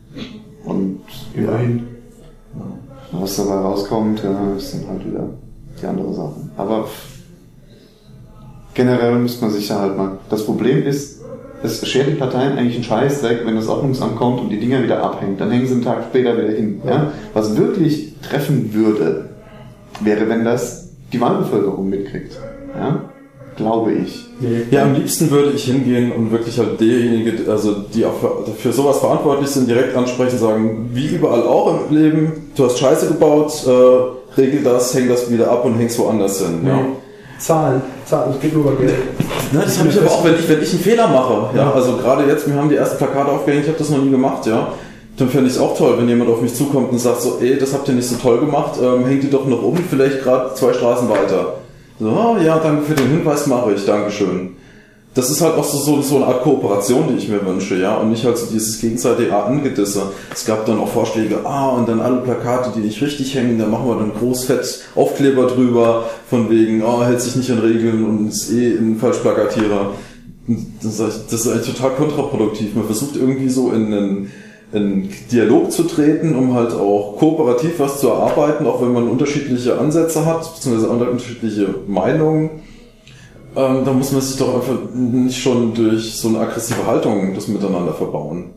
[0.64, 1.00] Und
[1.34, 1.86] ja, Immerhin.
[3.12, 5.28] was dabei rauskommt, ja, ist dann halt wieder
[5.80, 6.34] die andere Sache.
[6.56, 6.86] Aber
[8.74, 10.18] generell müsste man sich ja halt mal.
[10.28, 11.20] Das Problem ist,
[11.62, 14.82] es schert die Parteien eigentlich einen Scheiß weg, wenn das Ordnungsamt kommt und die Dinger
[14.82, 15.40] wieder abhängt.
[15.40, 16.80] Dann hängen sie einen Tag später wieder hin.
[16.86, 17.12] Ja?
[17.34, 19.28] Was wirklich treffen würde,
[20.00, 22.38] wäre, wenn das die Wahlbevölkerung mitkriegt.
[22.74, 23.10] Ja?
[23.56, 24.26] Glaube ich.
[24.70, 28.14] Ja, am liebsten würde ich hingehen und wirklich halt derjenige, also die auch
[28.56, 32.78] für, sowas verantwortlich sind, direkt ansprechen und sagen, wie überall auch im Leben, du hast
[32.78, 36.60] Scheiße gebaut, äh, regel das, häng das wieder ab und häng's woanders hin.
[36.64, 36.76] Ja.
[36.76, 36.82] Nee.
[37.41, 38.95] Zahlen, Zahlen, es geht nur über Geld.
[39.53, 41.57] Ne, das habe ich aber auch, wenn ich, wenn ich einen Fehler mache.
[41.57, 44.11] Ja, also gerade jetzt, wir haben die ersten Plakate aufgehängt, ich habe das noch nie
[44.11, 44.68] gemacht, ja.
[45.16, 47.59] Dann fände ich es auch toll, wenn jemand auf mich zukommt und sagt so, ey,
[47.59, 50.55] das habt ihr nicht so toll gemacht, ähm, hängt die doch noch um, vielleicht gerade
[50.55, 51.55] zwei Straßen weiter.
[51.99, 54.57] So, oh, ja, danke für den Hinweis, mache ich, Dankeschön.
[55.12, 57.96] Das ist halt auch so, so, so eine Art Kooperation, die ich mir wünsche, ja,
[57.96, 60.02] und nicht halt so dieses gegenseitige Angedisse.
[60.32, 63.66] Es gab dann auch Vorschläge, ah, und dann alle Plakate, die nicht richtig hängen, da
[63.66, 68.28] machen wir dann großfett Aufkleber drüber, von wegen, oh, hält sich nicht an Regeln und
[68.28, 69.94] ist eh ein Falschplakatierer.
[70.80, 72.76] Das ist, das ist eigentlich total kontraproduktiv.
[72.76, 74.32] Man versucht irgendwie so in einen,
[74.72, 79.76] in Dialog zu treten, um halt auch kooperativ was zu erarbeiten, auch wenn man unterschiedliche
[79.76, 82.50] Ansätze hat, beziehungsweise unterschiedliche Meinungen.
[83.57, 87.48] Ähm, da muss man sich doch einfach nicht schon durch so eine aggressive Haltung das
[87.48, 88.51] miteinander verbauen.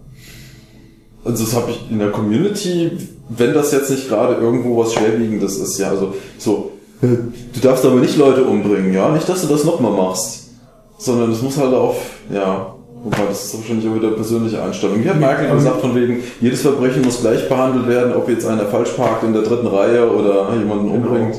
[1.25, 2.91] Also das habe ich in der Community,
[3.29, 6.71] wenn das jetzt nicht gerade irgendwo was Schwerwiegendes ist, ja, also so,
[7.01, 10.49] äh, du darfst aber nicht Leute umbringen, ja, nicht, dass du das nochmal machst,
[10.97, 11.95] sondern es muss halt auf,
[12.31, 14.99] ja, wobei das ist wahrscheinlich auch wieder persönliche Einstellung.
[14.99, 18.65] Hier hat Merkel gesagt von wegen, jedes Verbrechen muss gleich behandelt werden, ob jetzt einer
[18.65, 21.35] falsch parkt in der dritten Reihe oder jemanden umbringt.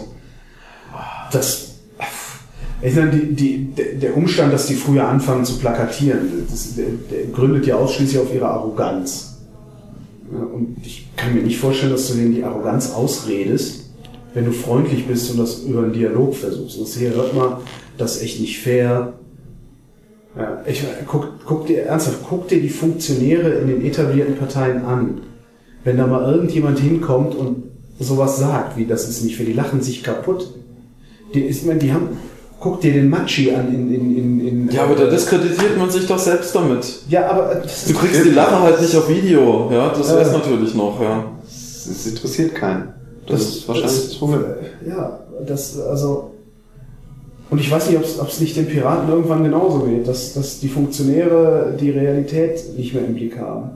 [1.30, 1.73] Das,
[2.85, 7.26] ich meine, die, die, der- Umstand, dass die früher anfangen zu plakatieren, das, der, der
[7.32, 9.39] gründet ja ausschließlich auf ihre Arroganz.
[10.30, 13.91] Und ich kann mir nicht vorstellen, dass du denen die Arroganz ausredest,
[14.35, 16.78] wenn du freundlich bist und das über einen Dialog versuchst.
[16.78, 17.59] Und hier hört mal,
[17.99, 19.14] das ist echt nicht fair.
[20.37, 25.20] Ja, ich, guck, guck dir ernsthaft, guck dir die Funktionäre in den etablierten Parteien an.
[25.85, 27.64] Wenn da mal irgendjemand hinkommt und
[28.01, 30.53] sowas sagt, wie das ist nicht fair, die lachen sich kaputt.
[31.35, 32.09] Die, ich meine, die haben,
[32.64, 36.06] guck dir den Matschi an in, in, in, in Ja, aber da diskreditiert man sich
[36.06, 36.82] doch selbst damit.
[37.10, 40.16] ja, aber das Du ist kriegst die Lache halt nicht auf Video, ja, das Ja.
[40.16, 41.24] wär's natürlich noch, ja.
[41.46, 42.88] Es, es interessiert keinen.
[43.26, 44.44] Das, ist wahrscheinlich das, Problem.
[44.88, 46.30] Ja, das, also.
[47.50, 50.68] Und ich weiß nicht, ob es nicht den Piraten irgendwann genauso geht, dass, dass die
[50.68, 53.70] Funktionäre die Realität nicht mehr im Blick haben.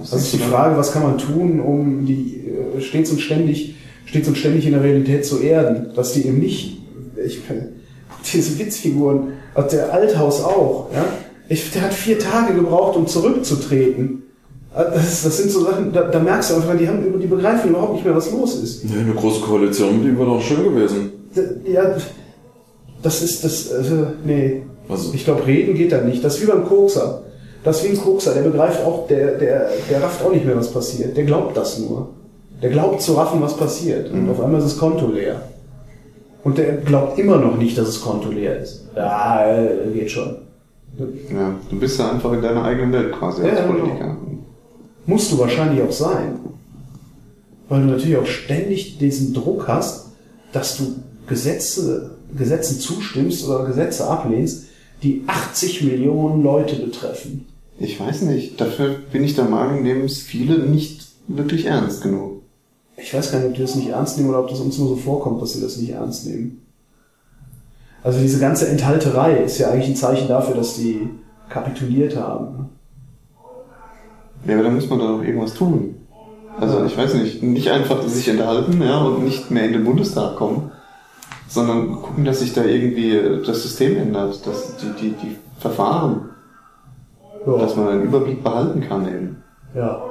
[0.00, 0.38] Was Das ist die?
[0.38, 2.42] Frage, was kann man tun, um die
[2.76, 3.74] äh, stets und ständig,
[4.06, 6.78] stets und ständig in der Realität zu erden, dass die eben nicht,
[7.22, 7.40] ich
[8.32, 11.04] diese Witzfiguren, also der Althaus auch, ja,
[11.48, 14.22] ich, der hat vier Tage gebraucht, um zurückzutreten.
[14.74, 17.70] Äh, Das, das sind so Sachen, da, da merkst du einfach, die haben, die begreifen
[17.70, 18.84] überhaupt nicht mehr, was los ist.
[18.84, 21.10] Nee, eine große Koalition mit ihm wäre doch schön gewesen.
[21.64, 21.96] Ja,
[23.02, 23.82] das ist das, äh,
[24.24, 24.62] nee.
[24.88, 26.24] Also, Ich glaube, reden geht da nicht.
[26.24, 27.22] Das ist wie beim Kokser.
[27.64, 30.56] Das ist wie ein Kokser, der begreift auch, der, der, der rafft auch nicht mehr,
[30.56, 31.16] was passiert.
[31.16, 32.10] Der glaubt das nur.
[32.62, 34.10] Der glaubt zu raffen, was passiert.
[34.10, 35.42] Und auf einmal ist das Konto leer.
[36.42, 38.84] Und der glaubt immer noch nicht, dass das Konto leer ist.
[38.94, 40.36] Ja, äh, geht schon.
[40.98, 43.72] Ja, du bist ja einfach in deiner eigenen Welt quasi Ja, als genau.
[43.72, 44.16] Politiker.
[45.04, 46.38] Musst du wahrscheinlich auch sein.
[47.68, 50.06] Weil du natürlich auch ständig diesen Druck hast,
[50.52, 50.94] dass du
[51.26, 54.66] Gesetze, Gesetzen zustimmst oder Gesetze ablehnst,
[55.02, 57.46] die 80 Millionen Leute betreffen.
[57.78, 62.35] Ich weiß nicht, dafür bin ich der Meinung, nehmen es viele nicht wirklich ernst genug.
[62.96, 64.88] Ich weiß gar nicht, ob die das nicht ernst nehmen oder ob das uns nur
[64.88, 66.62] so vorkommt, dass sie das nicht ernst nehmen.
[68.02, 71.08] Also diese ganze Enthalterei ist ja eigentlich ein Zeichen dafür, dass die
[71.48, 72.70] kapituliert haben.
[74.46, 75.96] Ja, aber dann muss man da doch irgendwas tun.
[76.58, 80.36] Also ich weiß nicht, nicht einfach sich enthalten ja, und nicht mehr in den Bundestag
[80.36, 80.70] kommen,
[81.48, 86.30] sondern gucken, dass sich da irgendwie das System ändert, dass die, die, die Verfahren,
[87.46, 87.58] Ja.
[87.58, 89.42] dass man einen Überblick behalten kann eben.
[89.74, 90.02] Ja.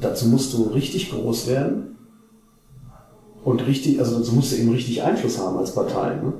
[0.00, 1.96] Dazu musst du richtig groß werden
[3.44, 6.14] und richtig, also dazu musst du eben richtig Einfluss haben als Partei.
[6.16, 6.32] Ne?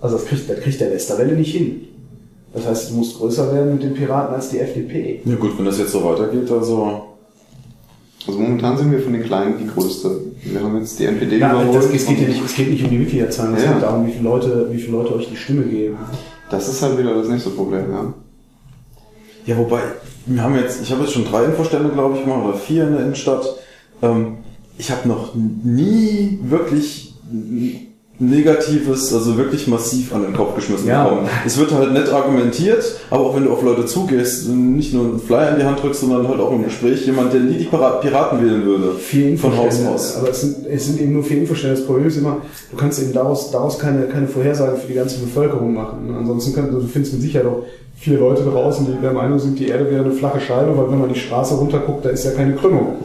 [0.00, 1.82] Also das kriegt, das kriegt der Westerwelle nicht hin.
[2.54, 5.22] Das heißt, du musst größer werden mit den Piraten als die FDP.
[5.24, 7.02] ja gut, wenn das jetzt so weitergeht, also.
[8.24, 10.20] Also momentan sind wir von den Kleinen die größte.
[10.44, 11.74] Wir haben jetzt die NPD Ja, überholt.
[11.76, 13.72] das, es, geht ja nicht, es geht nicht um die Mitgliederzahlen, es Ja.
[13.72, 15.96] geht darum, wie viele, Leute, wie viele Leute euch die Stimme geben.
[16.48, 18.14] Das ist halt wieder das nächste Problem, ja.
[19.46, 19.82] Ja, wobei,
[20.26, 22.92] wir haben jetzt, ich habe jetzt schon drei Infostände, glaube ich, gemacht, oder vier in
[22.92, 23.44] der Innenstadt.
[24.00, 24.38] Ähm,
[24.78, 27.14] ich habe noch nie wirklich
[28.30, 31.04] Negatives, also wirklich massiv an den Kopf geschmissen Ja.
[31.04, 31.28] bekommen.
[31.44, 35.20] Es wird halt nett argumentiert, aber auch wenn du auf Leute zugehst, nicht nur einen
[35.20, 38.00] Flyer in die Hand drückst, sondern halt auch im Gespräch jemand, der nie die Pira-
[38.00, 38.92] Piraten wählen würde.
[38.98, 40.16] Vier Von Haus aus.
[40.18, 41.76] aber es sind, es sind eben nur vier Infostände.
[41.76, 42.38] Das Problem ist immer,
[42.70, 46.14] du kannst eben daraus, daraus keine, keine Vorhersage für die ganze Bevölkerung machen.
[46.18, 47.64] Ansonsten kannst du, du findest mit Sicherheit auch
[47.98, 51.00] viele Leute draußen, die der Meinung sind, die Erde wäre eine flache Scheibe, weil wenn
[51.00, 52.96] man die Straße runterguckt, da ist ja keine Krümmung.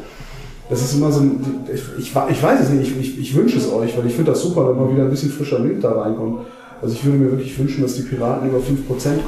[0.70, 1.40] Das ist immer so ein,
[1.74, 4.42] ich, ich, ich weiß es nicht, ich, ich, wünsche es euch, weil ich finde das
[4.42, 6.46] super, wenn mal wieder ein bisschen frischer Wind da reinkommt.
[6.82, 8.62] Also ich würde mir wirklich wünschen, dass die Piraten über 5%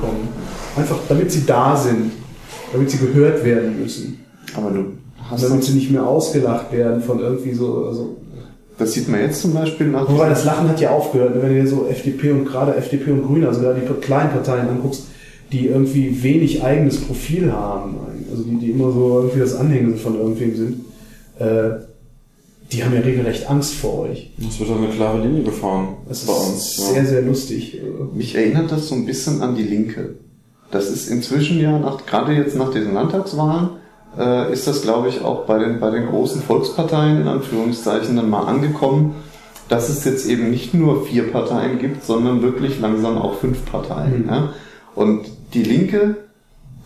[0.01, 0.27] kommen.
[0.75, 2.11] Einfach damit sie da sind,
[2.71, 4.19] damit sie gehört werden müssen.
[4.55, 4.85] Aber du
[5.29, 8.17] hast damit sie nicht mehr ausgelacht werden von irgendwie so, also
[8.77, 10.09] das sieht man jetzt zum Beispiel nach.
[10.09, 13.23] Wobei das Lachen hat ja aufgehört, wenn du dir so FDP und gerade FDP und
[13.25, 15.03] Grüne, also da die kleinen Parteien anguckst,
[15.51, 17.97] die irgendwie wenig eigenes Profil haben,
[18.31, 20.85] also die, die immer so irgendwie das Anhängen von irgendwem sind,
[21.39, 21.79] äh,
[22.71, 24.31] die haben ja regelrecht Angst vor euch.
[24.47, 26.75] Es wird eine klare Linie gefahren das bei uns.
[26.75, 27.05] Sehr, ja.
[27.05, 27.81] sehr lustig.
[28.13, 30.15] Mich erinnert das so ein bisschen an die Linke.
[30.69, 33.69] Das ist inzwischen ja, nach, gerade jetzt nach diesen Landtagswahlen,
[34.17, 38.29] äh, ist das, glaube ich, auch bei den, bei den großen Volksparteien in Anführungszeichen dann
[38.29, 39.15] mal angekommen,
[39.67, 44.23] dass es jetzt eben nicht nur vier Parteien gibt, sondern wirklich langsam auch fünf Parteien.
[44.23, 44.29] Mhm.
[44.29, 44.53] Ja?
[44.93, 46.17] Und die Linke,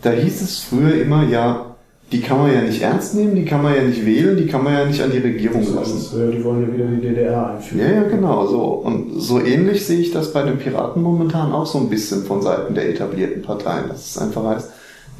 [0.01, 1.72] da hieß es früher immer, ja,
[2.13, 4.63] die kann man ja nicht ernst nehmen, die kann man ja nicht wählen, die kann
[4.63, 5.97] man ja nicht an die Regierung lassen.
[5.97, 7.79] Ist, die wollen ja wieder die DDR einführen.
[7.79, 8.45] Ja, ja, genau.
[8.45, 8.61] So.
[8.61, 12.43] Und so ähnlich sehe ich das bei den Piraten momentan auch so ein bisschen von
[12.43, 13.85] Seiten der etablierten Parteien.
[13.87, 14.69] Das ist einfach heißt,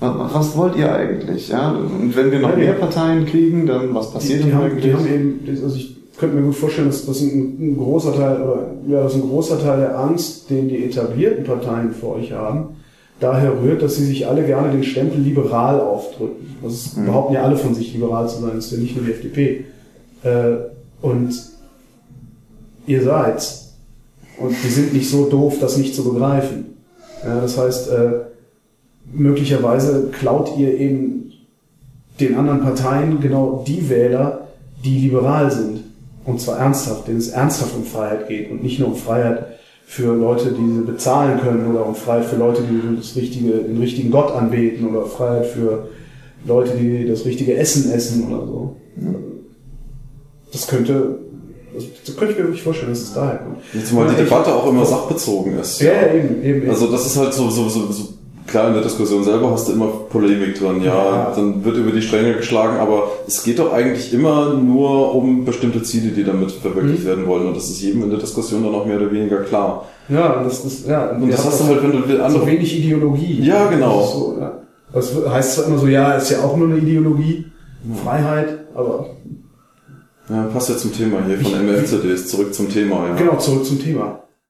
[0.02, 1.50] was wollt ihr eigentlich?
[1.50, 1.72] Ja?
[1.72, 4.86] Und wenn wir noch mehr Parteien kriegen, dann was passiert die, die denn haben, eigentlich?
[4.86, 8.40] Die haben eben, also ich könnte mir gut vorstellen, dass das ein, ein großer Teil,
[8.40, 12.34] oder ja, das ist ein großer Teil der Angst, den die etablierten Parteien vor euch
[12.34, 12.76] haben,
[13.20, 16.58] daher rührt, dass sie sich alle gerne den Stempel liberal aufdrücken.
[16.62, 17.06] Das mhm.
[17.06, 19.66] behaupten ja alle von sich, liberal zu sein, das ist ja nicht nur die FDP.
[20.24, 20.56] Äh,
[21.02, 21.34] und
[22.88, 23.74] ihr seid's.
[24.38, 26.78] Und die sind nicht so doof, das nicht zu begreifen.
[27.24, 28.12] Ja, das heißt, äh,
[29.12, 31.32] möglicherweise klaut ihr eben
[32.20, 34.48] den anderen Parteien genau die Wähler,
[34.84, 35.84] die liberal sind.
[36.26, 39.53] Und zwar ernsthaft, denen es ernsthaft um Freiheit geht und nicht nur um Freiheit
[39.86, 43.78] für Leute, die sie bezahlen können oder um Freiheit für Leute, die das richtige, den
[43.78, 45.90] richtigen Gott anbeten oder Freiheit für
[46.46, 48.76] Leute, die das richtige Essen essen oder so.
[50.52, 51.20] Das könnte,
[52.06, 53.58] das könnte ich mir wirklich vorstellen, dass es daher kommt.
[53.74, 55.82] Jetzt mal die Debatte auch immer sachbezogen ist.
[55.82, 56.70] Ja, ja eben, eben, eben.
[56.70, 58.13] Also das ist halt so, so, so, so
[58.48, 61.92] klar, in der Diskussion selber hast du immer Polemik drin, ja, ja, dann wird über
[61.92, 66.52] die Stränge geschlagen, aber es geht doch eigentlich immer nur um bestimmte Ziele, die damit
[66.52, 67.08] verwirklicht mhm.
[67.08, 69.86] werden wollen und das ist jedem in der Diskussion dann auch mehr oder weniger klar.
[70.10, 71.12] Ja, das ist, ja.
[71.12, 72.42] Und das hast du halt, wenn du andere...
[72.42, 73.42] So wenig Ideologie.
[73.42, 74.02] Ja, genau.
[74.02, 74.60] Das, so, ja.
[74.94, 77.46] das heißt zwar immer so, ja, ist ja auch nur eine Ideologie,
[78.04, 79.08] Freiheit, aber...
[80.30, 83.16] Ja, passt ja zum Thema hier von MF-CDs, zurück zum Thema, ja.
[83.16, 84.23] Genau, zurück zum Thema.